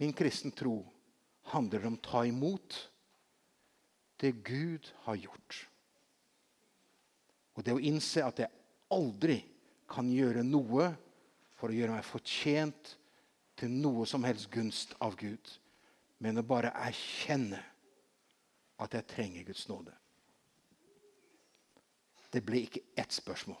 min 0.00 0.14
kristen 0.16 0.52
tro 0.56 0.78
handler 1.52 1.84
om 1.84 1.98
å 1.98 2.04
ta 2.04 2.22
imot 2.24 2.76
det 4.20 4.30
Gud 4.46 4.86
har 5.04 5.18
gjort. 5.20 5.58
Og 7.56 7.66
det 7.66 7.74
å 7.76 7.82
innse 7.84 8.24
at 8.24 8.40
jeg 8.40 8.48
aldri 8.96 9.42
kan 9.90 10.08
gjøre 10.08 10.44
noe 10.46 10.86
for 11.58 11.68
å 11.68 11.76
gjøre 11.76 11.98
meg 11.98 12.08
fortjent 12.08 12.94
til 13.60 13.72
noe 13.76 14.06
som 14.08 14.24
helst 14.24 14.48
gunst 14.52 14.94
av 15.04 15.18
Gud, 15.20 15.52
men 16.20 16.40
å 16.40 16.46
bare 16.46 16.72
erkjenne 16.80 17.60
at 18.80 18.96
jeg 18.96 19.08
trenger 19.10 19.48
Guds 19.50 19.66
nåde. 19.68 19.92
Det 22.32 22.40
ble 22.46 22.62
ikke 22.64 22.86
ett 22.96 23.12
spørsmål. 23.12 23.60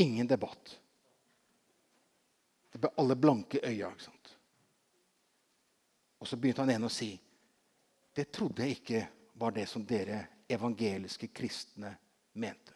Ingen 0.00 0.26
debatt. 0.26 0.80
Det 2.72 2.78
ble 2.78 2.90
alle 2.96 3.16
blanke 3.16 3.60
øyne. 3.66 3.92
Og 6.20 6.28
så 6.28 6.36
begynte 6.36 6.64
han 6.64 6.72
ene 6.74 6.88
å 6.88 6.92
si 6.92 7.14
det 8.16 8.26
trodde 8.34 8.66
jeg 8.66 8.80
ikke 8.80 9.00
var 9.40 9.54
det 9.54 9.66
som 9.70 9.84
dere 9.86 10.24
evangeliske 10.50 11.30
kristne 11.32 11.92
mente. 12.32 12.74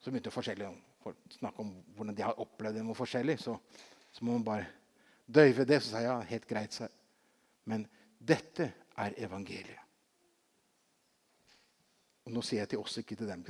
Så 0.00 0.10
begynte 0.10 0.32
forskjellig 0.32 0.68
å 0.68 1.12
snakke 1.36 1.62
om 1.62 1.72
hvordan 1.96 2.16
de 2.16 2.24
har 2.24 2.40
opplevd 2.40 2.78
det 2.78 2.84
noe 2.86 2.96
forskjellig. 2.96 3.36
Så, 3.42 3.56
så, 4.10 4.24
må 4.24 4.38
man 4.38 4.46
bare 4.46 4.68
døyve 5.26 5.66
det. 5.68 5.80
Så 5.82 5.92
sa 5.92 6.02
jeg 6.02 6.08
ja, 6.08 6.16
helt 6.30 6.48
greit. 6.48 6.74
Så. 6.74 6.88
Men 7.70 7.84
dette 8.18 8.70
er 9.02 9.18
evangeliet. 9.26 9.78
Og 12.22 12.34
nå 12.34 12.42
sier 12.46 12.62
jeg 12.62 12.72
til 12.72 12.82
oss, 12.82 13.00
ikke 13.02 13.18
til 13.18 13.30
dem. 13.30 13.42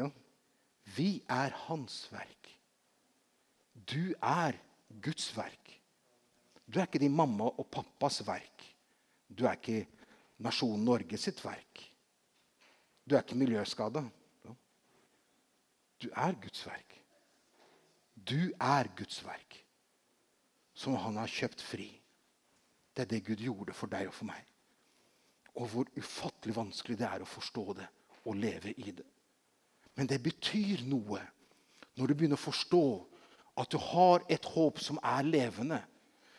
Vi 0.85 1.23
er 1.31 1.55
hans 1.69 2.05
verk. 2.13 2.51
Du 3.75 4.15
er 4.23 4.59
Guds 5.03 5.31
verk. 5.37 5.79
Du 6.67 6.79
er 6.81 6.87
ikke 6.87 7.03
din 7.03 7.17
mamma 7.17 7.51
og 7.51 7.69
pappas 7.73 8.21
verk. 8.27 8.67
Du 9.29 9.47
er 9.47 9.57
ikke 9.57 9.87
nasjonen 10.43 10.85
Norge 10.85 11.19
sitt 11.19 11.41
verk. 11.45 11.85
Du 13.05 13.17
er 13.17 13.25
ikke 13.25 13.39
miljøskada. 13.39 14.05
Du 16.03 16.09
er 16.11 16.35
Guds 16.43 16.67
verk. 16.67 16.99
Du 18.15 18.53
er 18.61 18.89
Guds 18.97 19.23
verk, 19.25 19.57
som 20.75 20.95
han 20.99 21.17
har 21.19 21.31
kjøpt 21.31 21.63
fri. 21.63 21.89
Det 22.95 23.05
er 23.05 23.11
det 23.11 23.25
Gud 23.27 23.41
gjorde 23.43 23.75
for 23.75 23.91
deg 23.91 24.11
og 24.11 24.15
for 24.15 24.29
meg. 24.31 24.45
Og 25.59 25.69
hvor 25.73 25.91
ufattelig 25.99 26.55
vanskelig 26.57 26.99
det 27.01 27.09
er 27.09 27.25
å 27.25 27.29
forstå 27.29 27.65
det 27.81 27.89
og 28.25 28.39
leve 28.39 28.75
i 28.77 28.95
det. 28.95 29.07
Men 29.99 30.09
det 30.09 30.23
betyr 30.25 30.85
noe 30.89 31.21
når 31.99 32.09
du 32.09 32.15
begynner 32.15 32.41
å 32.41 32.47
forstå 32.47 32.85
at 33.61 33.73
du 33.73 33.79
har 33.93 34.25
et 34.33 34.47
håp 34.55 34.81
som 34.81 35.01
er 35.05 35.27
levende. 35.29 35.83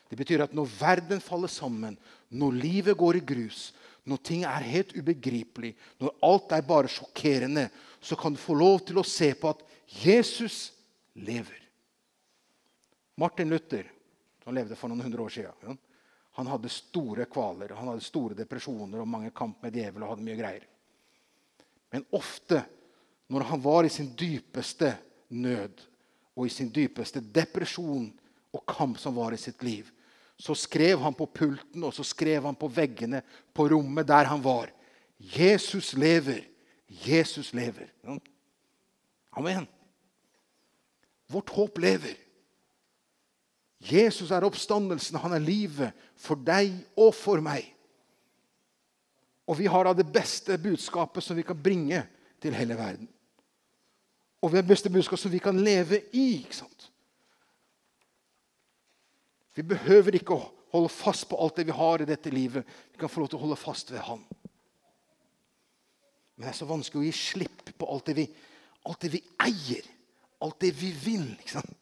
Det 0.10 0.18
betyr 0.18 0.46
at 0.46 0.54
når 0.54 0.72
verden 0.80 1.22
faller 1.22 1.52
sammen, 1.52 1.98
når 2.34 2.58
livet 2.58 2.98
går 2.98 3.20
i 3.20 3.26
grus, 3.34 3.72
når 4.10 4.20
ting 4.26 4.44
er 4.48 4.66
helt 4.68 4.92
ubegripelig, 4.98 5.74
når 6.02 6.16
alt 6.26 6.56
er 6.58 6.66
bare 6.68 6.92
sjokkerende, 6.92 7.68
så 8.04 8.18
kan 8.20 8.34
du 8.36 8.42
få 8.42 8.58
lov 8.58 8.82
til 8.88 9.00
å 9.00 9.06
se 9.08 9.32
på 9.40 9.54
at 9.54 9.64
Jesus 10.04 10.74
lever. 11.14 11.62
Martin 13.22 13.50
Luther, 13.54 13.88
som 14.44 14.56
levde 14.56 14.76
for 14.76 14.92
noen 14.92 15.06
hundre 15.06 15.24
år 15.24 15.34
siden, 15.38 15.80
han 16.34 16.50
hadde 16.50 16.72
store 16.74 17.28
kvaler, 17.30 17.76
han 17.78 17.92
hadde 17.92 18.04
store 18.04 18.36
depresjoner 18.38 19.04
og 19.04 19.10
mange 19.10 19.30
kamp 19.36 19.62
med 19.62 19.76
djevelen. 19.78 20.04
og 20.04 20.16
hadde 20.16 20.26
mye 20.26 20.40
greier. 20.40 20.66
Men 21.94 22.08
ofte 22.18 22.64
når 23.34 23.48
han 23.50 23.62
var 23.64 23.88
i 23.88 23.92
sin 23.92 24.12
dypeste 24.18 24.94
nød 25.34 25.82
og 26.36 26.46
i 26.46 26.54
sin 26.54 26.70
dypeste 26.74 27.22
depresjon 27.34 28.08
og 28.54 28.66
kamp 28.70 29.00
som 29.02 29.16
var 29.18 29.34
i 29.34 29.42
sitt 29.42 29.64
liv, 29.66 29.90
så 30.38 30.56
skrev 30.58 31.02
han 31.02 31.16
på 31.18 31.28
pulten 31.30 31.86
og 31.86 31.94
så 31.96 32.06
skrev 32.06 32.46
han 32.46 32.58
på 32.58 32.70
veggene 32.70 33.24
på 33.54 33.68
rommet 33.74 34.08
der 34.10 34.30
han 34.30 34.42
var. 34.44 34.72
Jesus 35.18 35.94
lever. 35.98 36.44
Jesus 36.88 37.54
lever. 37.54 37.90
Amen. 39.34 39.66
Vårt 41.32 41.50
håp 41.50 41.80
lever. 41.82 42.18
Jesus 43.84 44.32
er 44.32 44.46
oppstandelsen, 44.48 45.20
han 45.20 45.34
er 45.36 45.44
livet 45.44 46.06
for 46.16 46.40
deg 46.40 46.72
og 46.96 47.12
for 47.18 47.42
meg. 47.44 47.66
Og 49.44 49.58
vi 49.60 49.68
har 49.68 49.90
av 49.90 49.98
det 49.98 50.08
beste 50.08 50.56
budskapet 50.62 51.26
som 51.26 51.36
vi 51.36 51.44
kan 51.44 51.60
bringe 51.60 52.06
til 52.40 52.56
hele 52.56 52.78
verden. 52.80 53.10
Og 54.44 54.52
vi 54.52 54.60
har 54.60 54.68
beste 54.68 54.92
budskap 54.92 55.20
som 55.20 55.32
vi 55.32 55.40
kan 55.40 55.60
leve 55.64 56.02
i. 56.12 56.42
ikke 56.42 56.58
sant? 56.58 56.90
Vi 59.56 59.64
behøver 59.64 60.18
ikke 60.18 60.36
å 60.36 60.50
holde 60.74 60.90
fast 60.92 61.30
på 61.30 61.38
alt 61.40 61.60
det 61.60 61.68
vi 61.70 61.76
har 61.78 62.02
i 62.02 62.10
dette 62.10 62.34
livet. 62.34 62.66
Vi 62.92 63.00
kan 63.00 63.12
få 63.12 63.24
lov 63.24 63.32
til 63.32 63.40
å 63.40 63.46
holde 63.46 63.60
fast 63.62 63.94
ved 63.94 64.04
Han. 64.04 64.24
Men 66.36 66.48
det 66.48 66.52
er 66.52 66.58
så 66.58 66.68
vanskelig 66.68 67.04
å 67.04 67.06
gi 67.06 67.14
slipp 67.16 67.72
på 67.78 67.88
alt 67.94 68.10
det 68.10 68.18
vi, 68.18 68.26
alt 68.90 69.06
det 69.06 69.14
vi 69.14 69.22
eier. 69.46 69.88
Alt 70.44 70.60
det 70.66 70.74
vi 70.76 70.90
vil. 70.92 71.28
ikke 71.38 71.56
sant? 71.56 71.78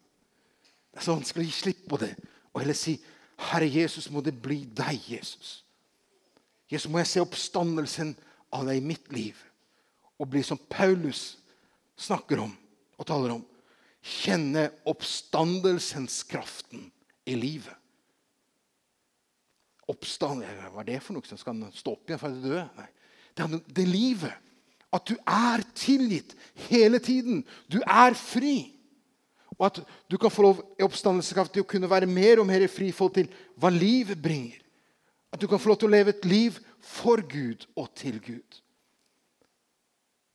Det 0.92 1.00
er 1.00 1.08
så 1.08 1.16
vanskelig 1.16 1.48
å 1.48 1.50
gi 1.50 1.56
slipp 1.56 1.88
på 1.90 1.98
det 2.02 2.14
og 2.52 2.60
heller 2.60 2.76
si, 2.76 3.00
'Herre 3.40 3.66
Jesus, 3.66 4.10
må 4.12 4.22
det 4.22 4.42
bli 4.42 4.66
deg, 4.66 5.00
Jesus.' 5.08 5.64
Jesus, 6.72 6.92
må 6.92 7.00
jeg 7.00 7.08
se 7.08 7.22
oppstandelsen 7.22 8.16
av 8.52 8.66
deg 8.66 8.78
i 8.78 8.86
mitt 8.86 9.12
liv 9.12 9.36
og 10.20 10.30
bli 10.30 10.44
som 10.44 10.60
Paulus 10.70 11.41
snakker 12.02 12.42
om 12.44 12.52
og 12.98 13.08
taler 13.08 13.36
om. 13.38 13.44
Kjenne 14.02 14.68
oppstandelsens 14.90 16.24
kraften 16.30 16.88
i 17.30 17.36
livet. 17.38 17.76
Oppstand 19.92 20.46
Hva 20.46 20.82
er 20.82 20.88
det 20.88 21.02
for 21.04 21.18
noe? 21.18 21.28
som 21.28 21.40
Skal 21.40 21.62
stå 21.76 21.96
opp 21.98 22.10
igjen 22.10 22.22
fra 22.22 22.32
de 22.32 22.42
døde? 22.44 22.66
Nei. 22.78 22.88
Det 23.36 23.46
er 23.46 23.62
det 23.80 23.88
livet. 23.88 24.50
At 24.92 25.08
du 25.08 25.16
er 25.20 25.64
tilgitt 25.78 26.34
hele 26.68 27.00
tiden. 27.00 27.46
Du 27.72 27.80
er 27.86 28.16
fri. 28.18 28.72
Og 29.58 29.68
at 29.68 29.80
du 30.10 30.18
kan 30.20 30.34
få 30.34 30.48
lov 30.48 30.64
i 30.80 30.86
oppstandelseskraft 30.86 31.54
til 31.56 31.64
å 31.64 31.70
kunne 31.70 31.90
være 31.92 32.10
mer 32.10 32.42
og 32.42 32.48
mer 32.50 32.66
fri 32.72 32.90
i 32.90 33.10
til 33.16 33.30
hva 33.62 33.70
livet 33.72 34.20
bringer. 34.22 34.58
At 35.32 35.40
du 35.40 35.48
kan 35.48 35.60
få 35.62 35.72
lov 35.72 35.80
til 35.80 35.92
å 35.92 35.96
leve 35.96 36.16
et 36.16 36.26
liv 36.26 36.58
for 36.82 37.22
Gud 37.22 37.68
og 37.76 37.92
til 37.96 38.20
Gud. 38.20 38.60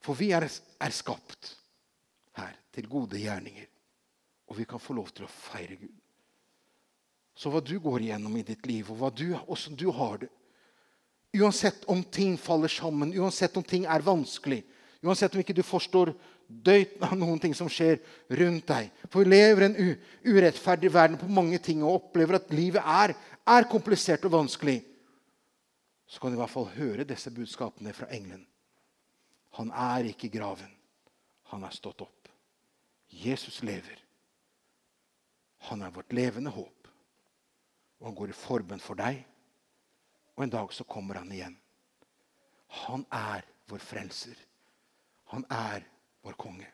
For 0.01 0.15
vi 0.15 0.31
er, 0.37 0.47
er 0.47 0.95
skapt 0.95 1.56
til 2.77 2.89
gode 2.91 3.19
gjerninger. 3.21 3.69
Og 4.47 4.61
vi 4.61 4.67
kan 4.69 4.83
få 4.83 4.95
lov 4.95 5.09
til 5.15 5.27
å 5.27 5.33
feire 5.33 5.79
Gud. 5.81 5.95
Så 7.37 7.51
hva 7.53 7.61
du 7.61 7.75
går 7.83 8.05
igjennom 8.05 8.37
i 8.39 8.45
ditt 8.47 8.65
liv, 8.69 8.89
og 8.93 9.11
du, 9.17 9.31
hvordan 9.35 9.77
du 9.77 9.89
har 9.93 10.21
det 10.25 10.33
Uansett 11.37 11.83
om 11.91 12.01
ting 12.01 12.39
faller 12.41 12.71
sammen, 12.73 13.11
uansett 13.13 13.57
om 13.59 13.65
ting 13.67 13.83
er 13.85 14.01
vanskelig, 14.01 14.63
uansett 15.05 15.35
om 15.35 15.43
ikke 15.43 15.57
du 15.57 15.61
forstår 15.67 16.15
døyt 16.47 16.95
av 17.03 17.13
noen 17.19 17.41
ting 17.43 17.53
som 17.53 17.69
skjer 17.69 17.99
rundt 18.41 18.65
deg. 18.71 18.89
For 19.11 19.21
vi 19.21 19.35
lever 19.35 19.65
i 19.65 19.67
en 19.67 19.97
urettferdig 20.25 20.93
verden 20.95 21.19
på 21.21 21.29
mange 21.29 21.59
ting 21.61 21.83
og 21.85 21.99
opplever 21.99 22.39
at 22.39 22.53
livet 22.55 22.81
er, 22.81 23.13
er 23.45 23.69
komplisert 23.69 24.25
og 24.25 24.37
vanskelig. 24.39 24.79
Så 26.07 26.23
kan 26.23 26.33
du 26.33 26.39
i 26.39 26.41
hvert 26.41 26.55
fall 26.55 26.71
høre 26.77 27.05
disse 27.05 27.33
budskapene 27.35 27.93
fra 27.93 28.09
engelen. 28.15 28.47
Han 29.59 29.73
er 29.75 30.13
ikke 30.13 30.31
i 30.31 30.35
graven. 30.39 30.71
Han 31.53 31.67
er 31.67 31.75
stått 31.75 32.07
opp. 32.07 32.16
Jesus 33.27 33.63
lever. 33.63 34.03
Han 35.69 35.83
er 35.83 35.95
vårt 35.95 36.13
levende 36.13 36.51
håp. 36.51 36.89
Og 37.99 38.09
han 38.11 38.17
går 38.19 38.33
i 38.33 38.39
forbønn 38.39 38.83
for 38.83 38.99
deg. 38.99 39.23
Og 40.37 40.45
en 40.45 40.53
dag 40.53 40.73
så 40.75 40.85
kommer 40.85 41.19
han 41.21 41.33
igjen. 41.33 41.57
Han 42.87 43.07
er 43.15 43.47
vår 43.71 43.83
frelser. 43.83 44.37
Han 45.33 45.47
er 45.51 45.87
vår 46.23 46.37
konge. 46.39 46.69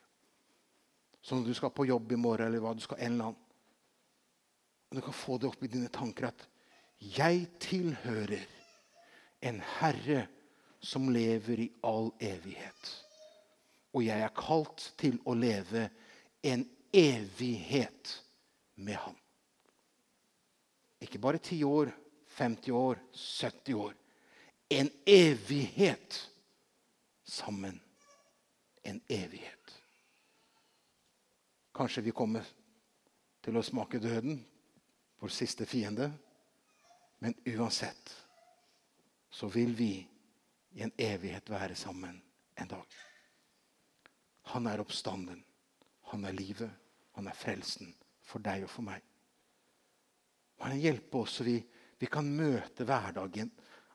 Så 1.22 1.36
når 1.36 1.46
du 1.46 1.54
skal 1.54 1.70
på 1.70 1.86
jobb 1.86 2.12
i 2.12 2.18
morgen, 2.18 2.48
eller 2.48 2.62
hva 2.62 2.74
du 2.74 2.82
skal 2.82 2.98
en 2.98 3.12
eller 3.12 3.30
annen, 3.30 3.38
og 4.90 4.98
du 4.98 5.04
kan 5.06 5.16
få 5.16 5.38
det 5.40 5.48
opp 5.48 5.62
i 5.64 5.70
dine 5.72 5.88
tanker 5.88 6.26
at 6.28 6.42
jeg 7.00 7.46
tilhører 7.62 8.42
en 9.48 9.62
herre 9.78 10.26
som 10.82 11.08
lever 11.14 11.62
i 11.64 11.68
all 11.86 12.10
evighet. 12.20 12.90
Og 13.94 14.04
jeg 14.04 14.20
er 14.20 14.34
kalt 14.36 14.90
til 15.00 15.16
å 15.24 15.34
leve 15.38 15.86
en 16.42 16.66
evighet 16.92 18.22
med 18.74 18.94
ham. 18.94 19.16
Ikke 21.00 21.18
bare 21.18 21.38
10 21.38 21.64
år, 21.64 21.92
50 22.26 22.70
år, 22.70 22.98
70 23.12 23.74
år. 23.74 23.94
En 24.68 24.90
evighet 25.06 26.30
sammen 27.24 27.80
en 28.82 29.00
evighet. 29.08 29.82
Kanskje 31.74 32.02
vi 32.02 32.12
kommer 32.12 32.46
til 33.42 33.56
å 33.56 33.64
smake 33.64 34.00
døden, 34.02 34.42
vår 35.22 35.32
siste 35.32 35.66
fiende. 35.66 36.10
Men 37.22 37.34
uansett 37.46 38.12
så 39.30 39.48
vil 39.48 39.74
vi 39.78 39.92
i 40.74 40.82
en 40.82 40.92
evighet 40.98 41.50
være 41.50 41.78
sammen 41.78 42.18
en 42.58 42.68
dag. 42.68 42.98
Han 44.52 44.66
er 44.66 44.82
oppstanden. 44.82 45.44
Han 46.12 46.24
er 46.28 46.36
livet. 46.36 46.70
Han 47.16 47.28
er 47.28 47.36
frelsen 47.36 47.90
for 48.24 48.44
deg 48.44 48.64
og 48.66 48.72
for 48.72 48.86
meg. 48.86 49.02
Og 50.60 50.68
han 50.68 50.80
hjelper 50.80 51.24
oss 51.24 51.40
så 51.40 51.46
vi, 51.46 51.58
vi 51.98 52.08
kan 52.10 52.28
møte 52.28 52.86
hverdagen. 52.88 53.50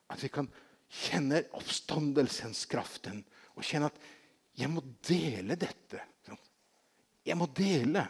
At 0.08 0.22
vi 0.22 0.30
kan 0.32 0.48
kjenne 0.88 1.42
oppstandelsens 1.58 2.64
kraften. 2.70 3.22
Og 3.56 3.66
kjenne 3.66 3.90
at 3.90 3.98
jeg 4.58 4.70
må 4.72 4.82
dele 5.06 5.56
dette. 5.58 6.02
Jeg 7.28 7.36
må 7.36 7.48
dele. 7.52 8.04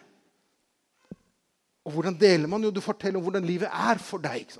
Og 1.89 1.95
hvordan 1.95 2.17
deler 2.21 2.51
man? 2.51 2.65
Jo, 2.65 2.73
du 2.73 2.83
forteller 2.85 3.19
om 3.19 3.27
hvordan 3.27 3.47
livet 3.49 3.71
er 3.73 4.01
for 4.03 4.23
deg. 4.23 4.51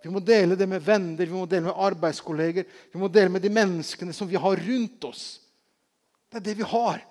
Vi 0.00 0.12
må 0.12 0.22
dele 0.24 0.56
det 0.56 0.66
med 0.68 0.80
venner, 0.82 1.26
vi 1.26 1.36
må 1.36 1.44
dele 1.44 1.68
med 1.68 1.76
arbeidskolleger, 1.76 2.64
vi 2.64 3.00
må 3.00 3.10
dele 3.12 3.32
med 3.34 3.44
de 3.44 3.50
menneskene 3.52 4.14
som 4.16 4.28
vi 4.30 4.40
har 4.40 4.62
rundt 4.64 5.04
oss. 5.04 5.24
Det 6.30 6.40
er 6.40 6.46
det 6.48 6.56
vi 6.62 6.68
har. 6.70 7.02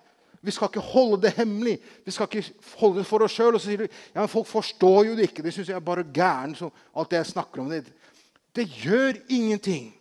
Vi 0.42 0.52
skal 0.56 0.70
ikke 0.70 0.84
holde 0.94 1.22
det 1.26 1.34
hemmelig. 1.36 1.76
Vi 2.06 2.12
skal 2.16 2.30
ikke 2.30 2.54
holde 2.80 3.02
det 3.02 3.08
for 3.10 3.26
oss 3.26 3.36
sjøl. 3.36 3.56
Og 3.58 3.62
så 3.62 3.70
sier 3.70 3.84
du 3.84 3.88
ja, 3.88 4.22
men 4.22 4.32
folk 4.32 4.48
forstår 4.48 5.10
jo 5.10 5.18
det 5.18 5.30
ikke. 5.30 5.44
De 5.44 5.52
syns 5.52 5.72
jeg 5.72 5.76
er 5.76 5.84
bare 5.84 6.08
gæren. 6.16 6.56
Så 6.56 6.70
alt 6.96 7.16
jeg 7.16 7.28
snakker 7.28 7.64
om. 7.64 7.72
Det, 7.72 7.84
det 8.56 8.70
gjør 8.80 9.20
ingenting. 9.28 9.92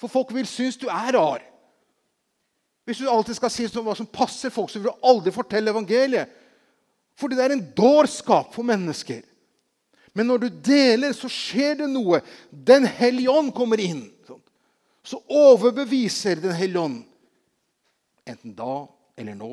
For 0.00 0.12
folk 0.12 0.32
vil 0.34 0.48
synes 0.48 0.80
du 0.80 0.88
er 0.88 1.12
rar. 1.16 1.44
Hvis 2.86 3.02
du 3.02 3.08
alltid 3.10 3.34
skal 3.34 3.50
si 3.50 3.66
hva 3.66 3.96
som 3.98 4.06
passer 4.06 4.52
folk, 4.54 4.70
så 4.70 4.78
vil 4.78 4.92
du 4.92 5.06
aldri 5.08 5.32
fortelle 5.34 5.72
evangeliet. 5.72 6.30
Fordi 7.16 7.36
det 7.36 7.44
er 7.44 7.54
en 7.56 7.64
dårskap 7.76 8.52
for 8.54 8.66
mennesker. 8.66 9.24
Men 10.16 10.30
når 10.30 10.44
du 10.44 10.48
deler, 10.64 11.12
så 11.12 11.28
skjer 11.28 11.80
det 11.82 11.88
noe. 11.92 12.22
Den 12.50 12.86
hellige 12.88 13.32
ånd 13.32 13.50
kommer 13.56 13.80
inn. 13.82 14.06
Så 15.06 15.20
overbeviser 15.30 16.40
Den 16.42 16.54
hellige 16.56 16.82
ånd, 16.82 17.02
enten 18.26 18.54
da 18.58 18.88
eller 19.16 19.34
nå, 19.38 19.52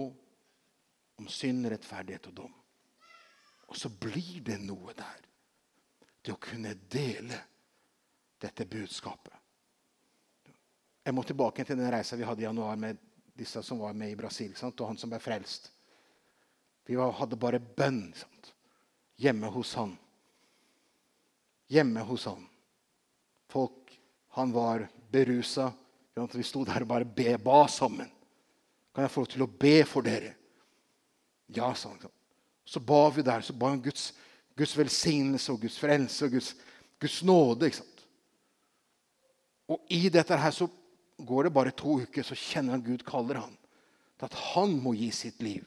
om 1.15 1.27
synd, 1.29 1.67
rettferdighet 1.71 2.27
og 2.31 2.33
dom. 2.33 2.53
Og 3.69 3.77
så 3.77 3.89
blir 3.89 4.41
det 4.45 4.59
noe 4.61 4.95
der 4.97 5.21
til 6.23 6.35
å 6.35 6.41
kunne 6.41 6.73
dele 6.91 7.37
dette 8.41 8.65
budskapet. 8.67 9.33
Jeg 11.03 11.15
må 11.15 11.23
tilbake 11.27 11.65
til 11.67 11.77
den 11.79 11.91
reisa 11.91 12.17
vi 12.19 12.27
hadde 12.27 12.43
i 12.43 12.47
januar 12.47 12.79
med 12.79 12.99
disse 13.35 13.63
som 13.63 13.81
var 13.81 13.95
med 13.97 14.13
i 14.13 14.17
Brasil, 14.19 14.53
sant? 14.55 14.79
og 14.79 14.91
han 14.91 14.99
som 14.99 15.11
ble 15.11 15.19
frelst. 15.23 15.69
Vi 16.87 16.95
hadde 16.95 17.39
bare 17.39 17.59
bønn 17.59 18.05
sant? 18.15 18.53
hjemme 19.19 19.47
hos 19.53 19.73
han. 19.79 19.93
Hjemme 21.71 22.03
hos 22.07 22.25
han. 22.25 22.47
Folk 23.49 23.79
Han 24.33 24.51
var 24.51 24.87
berusa. 25.11 25.67
Vi 26.33 26.43
sto 26.43 26.63
der 26.65 26.81
og 26.81 26.87
bare 26.89 27.05
be, 27.05 27.35
ba 27.37 27.67
sammen. 27.69 28.09
Kan 28.93 29.05
jeg 29.05 29.11
få 29.13 29.23
lov 29.23 29.31
til 29.33 29.45
å 29.45 29.53
be 29.65 29.77
for 29.89 30.05
dere? 30.05 30.35
Ja, 31.53 31.73
sa 31.73 31.89
han. 31.89 32.11
Så 32.65 32.79
ba 32.79 33.09
vi 33.09 33.25
der. 33.25 33.41
Så 33.41 33.53
ba 33.57 33.71
han 33.73 33.81
Guds, 33.81 34.11
Guds 34.55 34.75
velsignelse 34.77 35.51
og 35.51 35.65
Guds 35.65 35.79
frelse 35.81 36.25
og 36.25 36.37
Guds, 36.37 36.53
Guds 37.01 37.19
nåde. 37.25 37.67
ikke 37.67 37.81
sant? 37.81 38.05
Og 39.73 39.93
i 39.95 40.07
dette 40.13 40.37
her 40.37 40.53
så 40.53 40.69
går 41.17 41.43
det 41.43 41.53
bare 41.55 41.71
to 41.71 41.99
uker, 42.03 42.25
så 42.25 42.35
kjenner 42.37 42.75
han 42.75 42.85
Gud 42.85 43.05
kaller 43.07 43.41
han 43.43 43.55
til 44.19 44.27
at 44.27 44.35
han 44.53 44.75
må 44.81 44.93
gi 44.97 45.09
sitt 45.11 45.41
liv. 45.43 45.65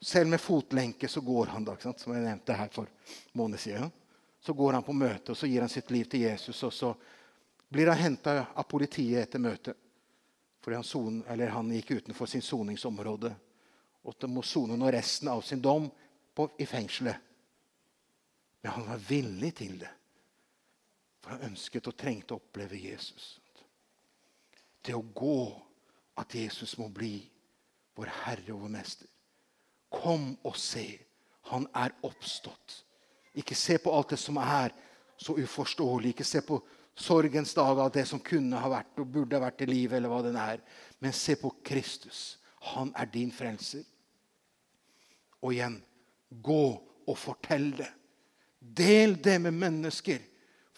Selv 0.00 0.30
med 0.32 0.40
fotlenke 0.40 1.08
så 1.08 1.20
går 1.20 1.52
han, 1.54 1.64
da, 1.64 1.76
som 1.80 2.14
jeg 2.14 2.24
nevnte 2.24 2.56
her 2.56 2.70
for 2.72 2.88
måneder 3.36 3.60
siden. 3.60 3.90
Så 4.40 4.54
går 4.56 4.78
han 4.78 4.84
på 4.84 4.96
møte 4.96 5.34
og 5.34 5.36
så 5.36 5.48
gir 5.48 5.60
han 5.60 5.72
sitt 5.72 5.90
liv 5.92 6.08
til 6.08 6.24
Jesus. 6.24 6.62
og 6.64 6.72
så 6.72 6.94
blir 7.68 7.90
han 7.92 8.00
henta 8.00 8.46
av 8.54 8.64
politiet 8.68 9.26
etter 9.26 9.42
møtet. 9.42 9.76
Fordi 10.60 10.76
han, 10.76 10.84
son, 10.84 11.22
han, 11.26 11.72
gikk 11.72 11.90
utenfor 11.90 12.28
sin 12.28 12.44
soningsområde. 12.44 13.32
Og 14.04 14.12
at 14.14 14.28
må 14.28 14.42
sone 14.44 14.76
nå 14.76 14.90
resten 14.92 15.28
av 15.32 15.42
sin 15.44 15.62
dom 15.62 15.88
på, 16.34 16.50
i 16.60 16.66
fengselet. 16.68 17.16
Men 18.60 18.72
han 18.76 18.86
var 18.88 19.00
villig 19.08 19.54
til 19.56 19.78
det. 19.80 19.90
For 21.20 21.34
han 21.34 21.52
ønsket 21.52 21.88
og 21.88 21.96
trengte 21.96 22.36
å 22.36 22.40
oppleve 22.40 22.80
Jesus. 22.80 23.38
Det 24.84 24.96
å 24.96 25.04
gå 25.04 25.40
at 26.20 26.34
Jesus 26.36 26.76
må 26.80 26.88
bli 26.92 27.14
vår 27.96 28.12
Herre 28.24 28.54
og 28.54 28.64
vår 28.64 28.74
Mester. 28.76 29.08
Kom 29.92 30.32
og 30.46 30.56
se. 30.60 30.86
Han 31.52 31.66
er 31.76 31.96
oppstått. 32.06 32.82
Ikke 33.40 33.56
se 33.56 33.78
på 33.80 33.92
alt 33.94 34.12
det 34.12 34.20
som 34.20 34.38
er 34.40 34.74
så 35.20 35.36
uforståelig. 35.38 36.14
Ikke 36.14 36.28
se 36.28 36.42
på 36.44 36.60
sorgens 36.94 37.54
dag 37.54 37.78
av 37.78 37.90
det 37.94 38.04
som 38.08 38.20
kunne 38.22 38.58
ha 38.60 38.70
vært 38.70 39.00
og 39.00 39.08
burde 39.12 39.38
ha 39.38 39.44
vært 39.46 39.64
i 39.64 39.70
livet, 39.70 39.96
eller 39.98 40.12
hva 40.12 40.20
den 40.26 40.38
er. 40.40 40.62
Men 41.00 41.16
se 41.16 41.36
på 41.40 41.52
Kristus. 41.64 42.38
Han 42.74 42.92
er 42.98 43.08
din 43.12 43.32
frelser. 43.32 43.84
Og 45.40 45.54
igjen 45.54 45.78
gå 46.30 46.64
og 47.08 47.16
fortell 47.18 47.70
det. 47.78 47.88
Del 48.60 49.16
det 49.22 49.38
med 49.40 49.56
mennesker, 49.56 50.20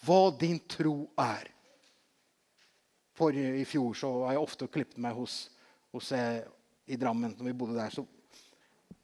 hva 0.07 0.31
din 0.39 0.61
tro 0.71 1.11
er. 1.19 1.49
For 3.19 3.35
I 3.35 3.65
fjor 3.69 3.95
så 3.99 4.11
var 4.23 4.35
jeg 4.35 4.43
ofte 4.43 4.67
og 4.67 4.75
klippet 4.75 5.01
meg 5.03 5.17
hos, 5.19 5.45
hos 5.93 6.13
jeg, 6.15 6.45
i 6.87 6.97
Drammen. 6.99 7.35
når 7.39 7.51
vi 7.51 7.59
bodde 7.59 7.79
der, 7.79 7.91
så 7.91 8.07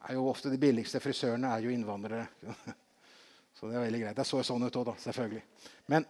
er 0.08 0.14
jo 0.14 0.28
ofte 0.30 0.50
De 0.50 0.58
billigste 0.58 1.00
frisørene 1.00 1.50
er 1.50 1.66
jo 1.66 1.74
innvandrere. 1.74 2.26
Så 3.58 3.66
det 3.66 3.74
er 3.74 3.82
veldig 3.82 4.00
greit. 4.04 4.18
Jeg 4.20 4.30
så 4.30 4.40
sånn 4.46 4.62
ut 4.62 4.76
òg, 4.78 4.84
da. 4.86 4.92
Selvfølgelig. 5.02 5.40
Men 5.90 6.04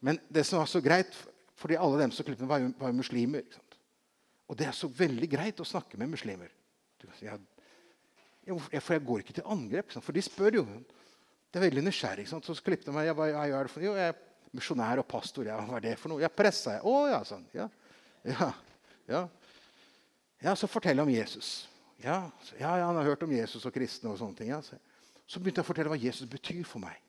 men 0.00 0.18
det 0.28 0.44
som 0.46 0.60
var 0.60 0.68
så 0.70 0.82
greit, 0.84 1.14
fordi 1.56 1.78
alle 1.80 2.02
dem 2.02 2.12
som 2.12 2.26
klippet 2.26 2.48
var, 2.48 2.64
var 2.78 2.94
muslimer. 2.96 3.46
Og 4.46 4.58
det 4.58 4.68
er 4.68 4.76
så 4.76 4.88
veldig 4.92 5.28
greit 5.30 5.60
å 5.60 5.66
snakke 5.66 5.98
med 5.98 6.12
muslimer. 6.12 6.52
Jeg, 7.22 7.40
for 8.78 8.94
jeg 8.94 9.04
går 9.06 9.24
ikke 9.24 9.36
til 9.40 9.48
angrep. 9.50 9.96
For 9.96 10.14
de 10.14 10.22
spør 10.22 10.60
jo. 10.60 10.66
Det 11.50 11.58
er 11.58 11.66
veldig 11.66 11.86
nysgjerrig. 11.86 12.26
Så 12.28 12.58
klippet 12.62 12.86
de 12.90 12.94
meg. 12.94 13.08
Jeg, 13.08 13.16
jeg, 13.32 13.54
er 13.56 13.86
jo, 13.86 13.94
jeg 13.96 14.12
er 14.12 14.20
misjonær 14.56 15.02
og 15.02 15.08
pastor. 15.10 15.48
Ja, 15.48 15.58
hva 15.66 15.80
er 15.80 15.88
det 15.88 15.96
for 16.00 16.12
noe? 16.12 16.22
Jeg 16.22 16.34
pressa. 16.36 16.78
Å 16.86 16.94
ja, 17.10 17.22
sånn. 17.26 17.46
Ja. 17.56 17.70
Ja. 18.26 18.50
ja. 19.10 19.22
ja 20.42 20.54
så 20.58 20.70
fortell 20.70 21.02
om 21.02 21.10
Jesus. 21.10 21.56
Ja, 22.02 22.26
ja, 22.60 22.76
han 22.84 22.98
har 22.98 23.08
hørt 23.08 23.24
om 23.24 23.32
Jesus 23.32 23.64
og 23.66 23.74
kristne. 23.74 24.12
og 24.12 24.20
sånne 24.20 24.38
ting. 24.38 24.52
Ja. 24.52 24.60
Så 24.62 25.40
begynte 25.40 25.62
jeg 25.62 25.66
å 25.66 25.70
fortelle 25.72 25.90
hva 25.90 25.98
Jesus 25.98 26.28
betyr 26.30 26.62
for 26.68 26.84
meg. 26.84 27.00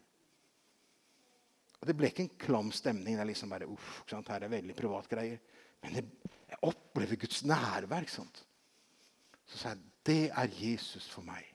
Og 1.81 1.87
Det 1.87 1.95
ble 1.97 2.09
ikke 2.09 2.25
en 2.25 2.37
klam 2.41 2.71
stemning. 2.73 3.15
Det 3.15 3.21
er 3.21 3.29
liksom 3.29 3.51
bare, 3.53 3.67
uff, 3.69 4.01
her 4.09 4.43
er 4.43 4.53
veldig 4.53 4.75
privatgreier. 4.75 5.39
Men 5.83 5.99
jeg, 5.99 6.07
jeg 6.49 6.63
opplever 6.65 7.21
Guds 7.21 7.43
nærvær. 7.45 8.07
Så 8.07 9.57
sa 9.57 9.75
jeg 9.75 9.83
det 10.07 10.31
er 10.31 10.53
Jesus 10.55 11.09
for 11.11 11.25
meg. 11.27 11.45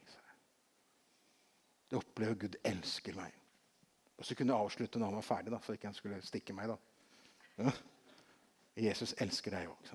Jeg 1.93 2.01
opplever 2.01 2.33
Gud 2.41 2.55
elsker 2.65 3.13
meg. 3.13 3.33
Og 4.17 4.25
så 4.25 4.33
kunne 4.33 4.53
jeg 4.55 4.65
avslutte 4.65 4.97
når 4.97 5.11
han 5.11 5.17
var 5.19 5.25
ferdig, 5.27 5.51
da, 5.53 5.59
for 5.61 5.77
ikke 5.77 5.91
han 5.91 5.97
skulle 5.97 6.21
stikke 6.25 6.55
meg. 6.57 6.71
da. 6.71 6.77
Ja. 7.61 7.73
Jesus 8.87 9.13
elsker 9.21 9.53
deg 9.53 9.69
òg. 9.69 9.91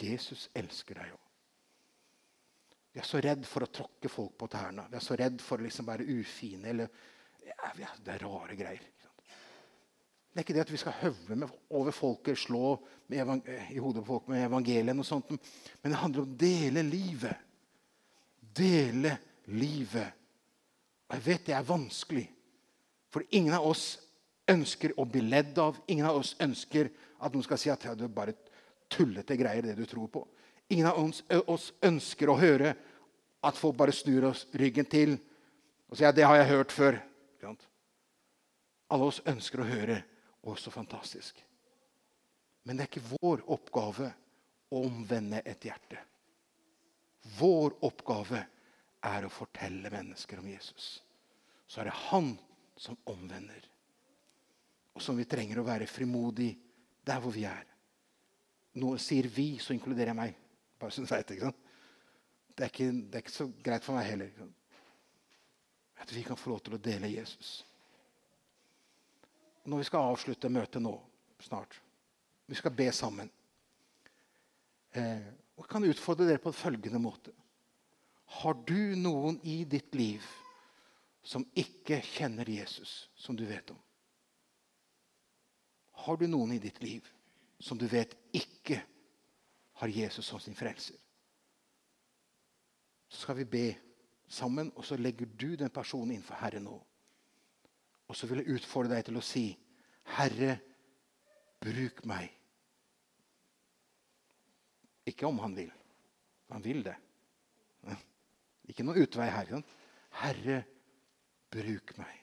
Jesus 0.00 0.48
elsker 0.58 0.98
deg 0.98 1.12
òg. 1.14 1.28
Vi 2.92 2.98
er 2.98 3.06
så 3.06 3.20
redd 3.22 3.46
for 3.46 3.62
å 3.62 3.70
tråkke 3.70 4.10
folk 4.10 4.34
på 4.42 4.48
tærne. 4.50 4.88
Vi 4.90 4.98
er 4.98 5.06
så 5.06 5.14
redd 5.20 5.38
for 5.40 5.62
å 5.62 5.68
liksom 5.68 5.86
være 5.86 6.08
ufine. 6.18 6.72
eller 6.74 6.90
ja, 7.46 7.92
Det 8.02 8.16
er 8.16 8.26
rare 8.26 8.58
greier. 8.58 8.90
Det 10.32 10.40
er 10.40 10.44
ikke 10.46 10.54
det 10.56 10.64
at 10.64 10.72
vi 10.72 10.80
skal 10.80 10.94
høvle 11.02 11.48
over 11.76 11.92
folket, 11.92 12.38
slå 12.40 12.78
i 13.12 13.18
hodet 13.20 14.00
på 14.00 14.06
folk 14.06 14.28
med 14.32 14.46
evangeliet, 14.46 14.96
og 14.96 15.04
sånt, 15.04 15.28
men 15.82 15.92
det 15.92 15.98
handler 16.00 16.22
om 16.22 16.30
å 16.30 16.38
dele 16.40 16.84
livet. 16.86 17.42
Dele 18.40 19.18
livet. 19.52 20.14
Og 21.10 21.18
jeg 21.18 21.24
vet 21.26 21.44
det 21.50 21.56
er 21.58 21.66
vanskelig, 21.68 22.24
for 23.12 23.28
ingen 23.36 23.52
av 23.52 23.66
oss 23.68 23.98
ønsker 24.48 24.94
å 24.96 25.04
bli 25.04 25.20
ledd 25.26 25.58
av. 25.60 25.76
Ingen 25.92 26.08
av 26.08 26.22
oss 26.22 26.32
ønsker 26.40 26.88
at 27.20 27.34
noen 27.34 27.44
skal 27.44 27.60
si 27.60 27.68
at 27.68 27.84
ja, 27.84 27.92
er 27.92 28.08
bare 28.08 28.32
tullete 28.92 29.36
greier, 29.36 29.68
det 29.68 29.76
du 29.76 29.84
tror 29.88 30.08
på. 30.12 30.24
Ingen 30.72 30.88
av 30.88 31.44
oss 31.52 31.74
ønsker 31.84 32.32
å 32.32 32.38
høre 32.40 32.72
at 33.44 33.58
folk 33.60 33.76
bare 33.76 33.92
snur 33.92 34.30
oss 34.30 34.46
ryggen 34.56 34.88
til 34.88 35.18
og 35.92 35.98
sier 35.98 36.08
at 36.08 36.16
det 36.16 36.24
har 36.24 36.38
jeg 36.40 36.48
hørt 36.54 36.72
før. 36.72 36.96
Alle 38.92 39.08
oss 39.12 39.20
ønsker 39.28 39.60
å 39.60 39.68
høre 39.68 39.98
å, 40.42 40.54
så 40.56 40.70
fantastisk. 40.70 41.38
Men 42.62 42.76
det 42.76 42.84
er 42.84 42.90
ikke 42.90 43.18
vår 43.20 43.44
oppgave 43.50 44.08
å 44.72 44.82
omvende 44.86 45.42
et 45.46 45.66
hjerte. 45.66 45.98
Vår 47.38 47.76
oppgave 47.86 48.42
er 49.06 49.26
å 49.26 49.32
fortelle 49.32 49.90
mennesker 49.90 50.40
om 50.42 50.48
Jesus. 50.50 50.94
Så 51.66 51.80
er 51.80 51.90
det 51.90 51.98
han 52.10 52.32
som 52.78 52.98
omvender. 53.10 53.66
Og 54.92 55.02
som 55.02 55.16
vi 55.18 55.26
trenger 55.28 55.62
å 55.62 55.66
være 55.66 55.90
frimodig 55.90 56.52
der 57.06 57.22
hvor 57.22 57.34
vi 57.34 57.46
er. 57.48 57.66
Noe 58.78 58.98
sier 58.98 59.26
'vi', 59.28 59.60
så 59.60 59.74
inkluderer 59.74 60.12
jeg 60.12 60.16
meg. 60.16 60.34
Bare 60.78 60.90
så 60.90 61.04
vet, 61.04 61.30
ikke 61.30 61.50
sant? 61.50 61.68
Det 62.56 62.64
er, 62.64 62.70
ikke, 62.70 62.92
det 62.92 63.14
er 63.14 63.22
ikke 63.24 63.32
så 63.32 63.52
greit 63.64 63.84
for 63.84 63.96
meg 63.96 64.06
heller. 64.06 64.30
At 66.00 66.12
vi 66.14 66.22
kan 66.22 66.36
få 66.36 66.50
lov 66.50 66.60
til 66.60 66.74
å 66.74 66.82
dele 66.82 67.08
Jesus 67.08 67.62
når 69.64 69.82
vi 69.82 69.86
skal 69.88 70.10
avslutte 70.12 70.50
møtet 70.52 70.82
nå 70.82 70.96
snart 71.42 71.78
Vi 72.46 72.56
skal 72.58 72.74
be 72.76 72.88
sammen. 72.92 73.30
Eh, 74.92 75.28
og 75.56 75.68
kan 75.70 75.84
utfordre 75.86 76.26
dere 76.26 76.42
på 76.42 76.52
følgende 76.52 76.98
måte. 77.00 77.32
Har 78.42 78.58
du 78.68 78.96
noen 78.98 79.38
i 79.42 79.62
ditt 79.64 79.94
liv 79.94 80.26
som 81.22 81.46
ikke 81.56 82.00
kjenner 82.04 82.48
Jesus, 82.50 83.08
som 83.16 83.38
du 83.38 83.44
vet 83.48 83.70
om? 83.72 83.78
Har 86.04 86.18
du 86.18 86.26
noen 86.26 86.52
i 86.52 86.60
ditt 86.60 86.82
liv 86.82 87.06
som 87.62 87.78
du 87.78 87.86
vet 87.86 88.12
ikke 88.34 88.82
har 89.80 89.88
Jesus 89.88 90.26
som 90.26 90.40
sin 90.42 90.58
frelser? 90.58 90.98
Så 93.08 93.22
skal 93.22 93.38
vi 93.42 93.48
be 93.48 93.66
sammen, 94.28 94.72
og 94.76 94.84
så 94.84 94.96
legger 94.96 95.28
du 95.36 95.54
den 95.56 95.70
personen 95.70 96.16
innenfor 96.16 96.40
Herren 96.40 96.64
nå. 96.66 96.78
Og 98.08 98.16
så 98.16 98.28
vil 98.28 98.42
jeg 98.42 98.58
utfordre 98.58 98.96
deg 98.96 99.06
til 99.06 99.18
å 99.18 99.24
si, 99.24 99.44
'Herre, 100.16 100.58
bruk 101.60 102.04
meg'. 102.04 102.30
Ikke 105.06 105.26
om 105.26 105.38
han 105.38 105.56
vil. 105.56 105.72
Han 106.50 106.64
vil 106.64 106.82
det. 106.84 106.96
Ikke 108.68 108.84
noen 108.84 109.02
utvei 109.02 109.30
her. 109.30 109.62
Herre, 110.22 110.64
bruk 111.50 111.96
meg. 111.98 112.18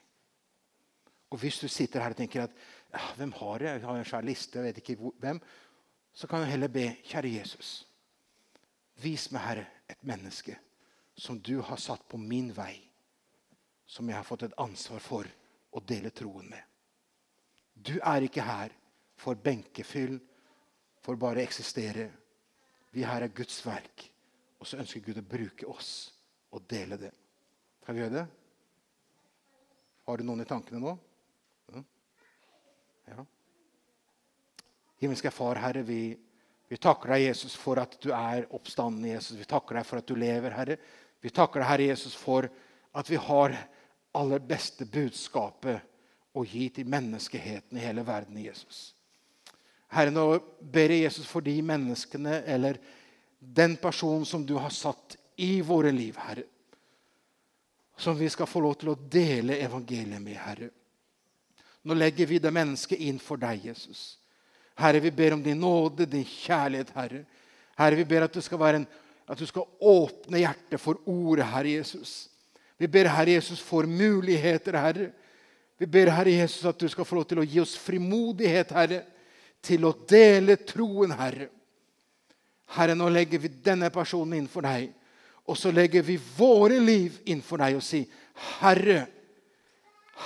Og 1.30 1.38
Hvis 1.38 1.60
du 1.60 1.68
sitter 1.68 2.02
her 2.02 2.16
og 2.16 2.18
tenker 2.18 2.44
at 2.44 2.56
ja, 2.94 3.14
hvem 3.16 3.32
har 3.32 3.62
jeg? 3.62 3.80
jeg 3.80 3.86
har 3.86 3.98
en 3.98 4.06
svær 4.06 4.26
liste, 4.26 4.58
jeg 4.58 4.66
vet 4.66 4.78
ikke 4.78 5.12
hvem, 5.22 5.42
så 6.14 6.28
kan 6.28 6.42
du 6.42 6.50
heller 6.50 6.68
be, 6.68 6.88
kjære 7.06 7.36
Jesus, 7.36 7.88
vis 9.04 9.32
meg, 9.32 9.42
Herre, 9.42 9.66
et 9.90 10.02
menneske 10.04 10.58
som 11.20 11.40
du 11.40 11.60
har 11.62 11.78
satt 11.78 12.08
på 12.10 12.18
min 12.18 12.50
vei, 12.56 12.80
som 13.86 14.10
jeg 14.10 14.18
har 14.18 14.26
fått 14.26 14.48
et 14.48 14.58
ansvar 14.58 15.04
for 15.04 15.30
å 15.72 15.82
dele 15.86 16.12
troen 16.16 16.50
med. 16.50 16.64
Du 17.74 17.96
er 18.00 18.26
ikke 18.26 18.44
her 18.44 18.74
for 19.20 19.40
benkefyll, 19.40 20.18
for 21.04 21.20
bare 21.20 21.42
å 21.42 21.46
eksistere. 21.46 22.10
Vi 22.92 23.06
her 23.06 23.24
er 23.24 23.36
Guds 23.36 23.62
verk, 23.66 24.08
og 24.60 24.68
så 24.68 24.80
ønsker 24.82 25.04
Gud 25.06 25.22
å 25.22 25.30
bruke 25.36 25.68
oss 25.70 25.92
og 26.52 26.66
dele 26.70 26.98
det. 27.00 27.12
Kan 27.86 27.96
vi 27.96 28.04
gjøre 28.04 28.18
det? 28.18 28.26
Har 30.10 30.18
du 30.18 30.26
noen 30.26 30.44
i 30.44 30.50
tankene 30.50 30.82
nå? 30.82 30.96
Ja. 33.10 33.26
Himmelske 35.02 35.32
Far, 35.34 35.58
Herre, 35.64 35.82
vi, 35.86 36.14
vi 36.70 36.78
takker 36.78 37.14
deg, 37.14 37.28
Jesus, 37.30 37.56
for 37.58 37.80
at 37.82 37.96
du 38.04 38.12
er 38.14 38.48
oppstanden, 38.54 39.08
Jesus. 39.10 39.38
Vi 39.40 39.48
takker 39.50 39.80
deg 39.80 39.88
for 39.88 40.02
at 40.02 40.10
du 40.10 40.16
lever, 40.20 40.54
Herre. 40.54 40.78
Vi 41.24 41.32
takker 41.34 41.64
deg, 41.64 41.70
Herre 41.72 41.88
Jesus, 41.92 42.18
for 42.20 42.50
at 43.00 43.10
vi 43.10 43.20
har 43.22 43.56
aller 44.18 44.40
beste 44.40 44.86
budskapet 44.86 45.86
å 46.34 46.46
gi 46.46 46.70
til 46.74 46.88
menneskeheten 46.90 47.78
i 47.78 47.84
hele 47.84 48.06
verden 48.06 48.38
i 48.38 48.48
Jesus. 48.48 48.94
Herre, 49.90 50.14
nå 50.14 50.26
ber 50.62 50.94
jeg 50.94 51.08
Jesus 51.08 51.28
for 51.30 51.46
de 51.46 51.56
menneskene 51.66 52.44
eller 52.46 52.78
den 53.40 53.76
personen 53.82 54.26
som 54.26 54.46
du 54.46 54.56
har 54.60 54.74
satt 54.74 55.18
i 55.40 55.60
våre 55.66 55.92
liv, 55.96 56.18
Herre. 56.20 56.46
Som 57.98 58.18
vi 58.20 58.30
skal 58.32 58.48
få 58.48 58.62
lov 58.64 58.78
til 58.80 58.94
å 58.94 59.00
dele 59.12 59.58
evangeliet 59.60 60.22
med, 60.22 60.38
Herre. 60.40 60.70
Nå 61.84 61.96
legger 61.96 62.28
vi 62.30 62.40
det 62.44 62.52
mennesket 62.54 63.02
inn 63.02 63.20
for 63.24 63.40
deg, 63.42 63.66
Jesus. 63.72 64.20
Herre, 64.80 65.02
vi 65.04 65.12
ber 65.12 65.36
om 65.36 65.44
din 65.44 65.60
nåde, 65.60 66.06
din 66.08 66.28
kjærlighet, 66.28 66.92
Herre. 66.96 67.24
Herre, 67.80 67.98
vi 68.00 68.08
ber 68.08 68.28
at 68.28 68.36
du 68.36 68.44
skal, 68.44 68.62
en, 68.76 68.86
at 69.28 69.40
du 69.40 69.48
skal 69.48 69.68
åpne 69.80 70.44
hjertet 70.44 70.80
for 70.80 71.00
ordet, 71.10 71.48
Herre 71.50 71.80
Jesus. 71.80 72.30
Vi 72.80 72.88
ber, 72.88 73.10
Herre 73.12 73.36
Jesus, 73.36 73.60
for 73.60 73.88
muligheter, 73.88 74.78
Herre. 74.80 75.10
Vi 75.80 75.88
ber, 75.88 76.14
Herre 76.16 76.32
Jesus, 76.32 76.64
at 76.66 76.80
du 76.80 76.88
skal 76.92 77.08
få 77.08 77.20
lov 77.20 77.28
til 77.28 77.42
å 77.42 77.48
gi 77.48 77.60
oss 77.60 77.76
frimodighet, 77.80 78.72
Herre, 78.76 79.02
til 79.64 79.84
å 79.88 79.94
dele 80.08 80.56
troen, 80.64 81.12
Herre. 81.20 81.50
Herre, 82.78 82.96
nå 82.96 83.10
legger 83.12 83.42
vi 83.44 83.52
denne 83.66 83.90
personen 83.92 84.38
innenfor 84.38 84.64
deg. 84.64 84.94
Og 85.50 85.58
så 85.58 85.74
legger 85.74 86.06
vi 86.06 86.16
våre 86.38 86.78
liv 86.80 87.18
innenfor 87.26 87.64
deg 87.64 87.80
og 87.80 87.84
sier, 87.84 88.08
Herre, 88.60 89.02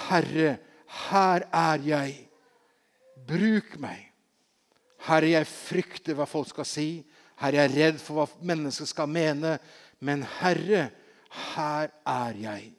Herre, 0.09 0.57
her 1.09 1.45
er 1.49 1.85
jeg. 1.85 2.15
Bruk 3.27 3.77
meg. 3.81 4.09
Herre, 5.07 5.31
jeg 5.33 5.49
frykter 5.49 6.17
hva 6.17 6.27
folk 6.29 6.51
skal 6.51 6.67
si. 6.67 6.87
Herre, 7.39 7.61
jeg 7.61 7.69
er 7.71 7.77
redd 7.77 8.01
for 8.01 8.19
hva 8.19 8.45
mennesker 8.45 8.89
skal 8.89 9.09
mene. 9.09 9.55
Men 10.03 10.25
Herre, 10.39 10.89
her 11.33 11.91
er 12.05 12.39
jeg. 12.39 12.71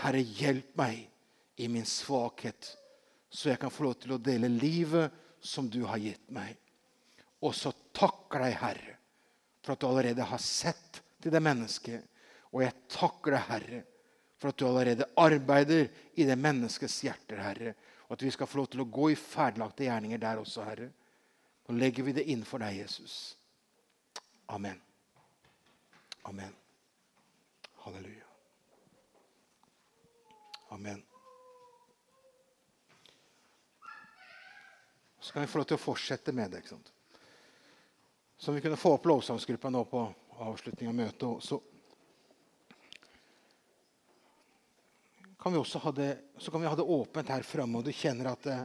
Herre, 0.00 0.20
hjelp 0.20 0.74
meg 0.78 1.04
i 1.62 1.68
min 1.72 1.86
svakhet, 1.88 2.72
så 3.30 3.50
jeg 3.52 3.60
kan 3.60 3.72
få 3.72 3.86
lov 3.86 3.96
til 4.00 4.16
å 4.16 4.22
dele 4.22 4.50
livet 4.50 5.12
som 5.40 5.68
du 5.70 5.82
har 5.86 6.00
gitt 6.02 6.30
meg. 6.34 6.56
Og 7.44 7.54
så 7.54 7.72
takker 7.94 8.46
deg, 8.46 8.56
Herre, 8.60 8.96
for 9.62 9.74
at 9.74 9.82
du 9.82 9.88
allerede 9.88 10.26
har 10.26 10.42
sett 10.42 11.02
til 11.22 11.34
det 11.34 11.42
mennesket. 11.44 12.02
Og 12.52 12.64
jeg 12.64 12.76
takker 12.92 13.36
deg, 13.36 13.46
Herre, 13.50 13.82
for 14.40 14.50
at 14.50 14.58
du 14.58 14.66
allerede 14.68 15.08
arbeider 15.20 15.88
i 16.16 16.26
det 16.28 16.38
menneskets 16.40 16.98
hjerter, 17.06 17.40
Herre. 17.44 17.74
Og 18.06 18.16
at 18.16 18.26
vi 18.26 18.32
skal 18.34 18.48
få 18.48 18.62
lov 18.62 18.70
til 18.72 18.84
å 18.84 18.90
gå 18.98 19.10
i 19.12 19.18
ferdiglagte 19.18 19.88
gjerninger 19.88 20.22
der 20.22 20.42
også, 20.42 20.66
Herre. 20.66 20.90
Nå 21.66 21.78
legger 21.80 22.06
vi 22.06 22.14
det 22.16 22.28
inn 22.32 22.44
for 22.46 22.62
deg, 22.62 22.78
Jesus. 22.84 23.34
Amen. 24.54 24.78
Amen. 26.26 26.54
Halleluja. 27.86 28.24
Amen. 30.68 31.02
Så 35.20 35.32
kan 35.32 35.42
vi 35.42 35.46
få 35.46 35.58
lov 35.58 35.68
til 35.70 35.78
å 35.78 35.82
fortsette 35.84 36.32
med 36.34 36.50
det. 36.50 36.64
ikke 36.64 36.72
sant? 36.74 36.90
Så 38.36 38.52
vi 38.52 38.60
kunne 38.64 38.76
få 38.76 38.96
opp 38.96 39.06
lovsangsgruppa 39.06 39.70
nå 39.70 39.84
på 39.86 40.02
avslutning 40.48 40.90
av 40.90 40.98
møtet. 40.98 41.46
Så 41.46 41.60
kan 45.38 45.54
vi 45.54 45.62
også 45.62 45.78
ha 45.86 45.92
det, 45.94 46.10
så 46.42 46.50
kan 46.50 46.66
vi 46.66 46.66
ha 46.66 46.74
det 46.74 46.90
åpent 46.98 47.30
her 47.30 47.46
framme, 47.46 47.78
og 47.78 47.86
du 47.86 47.94
kjenner 47.94 48.32
at 48.32 48.42
det, 48.50 48.58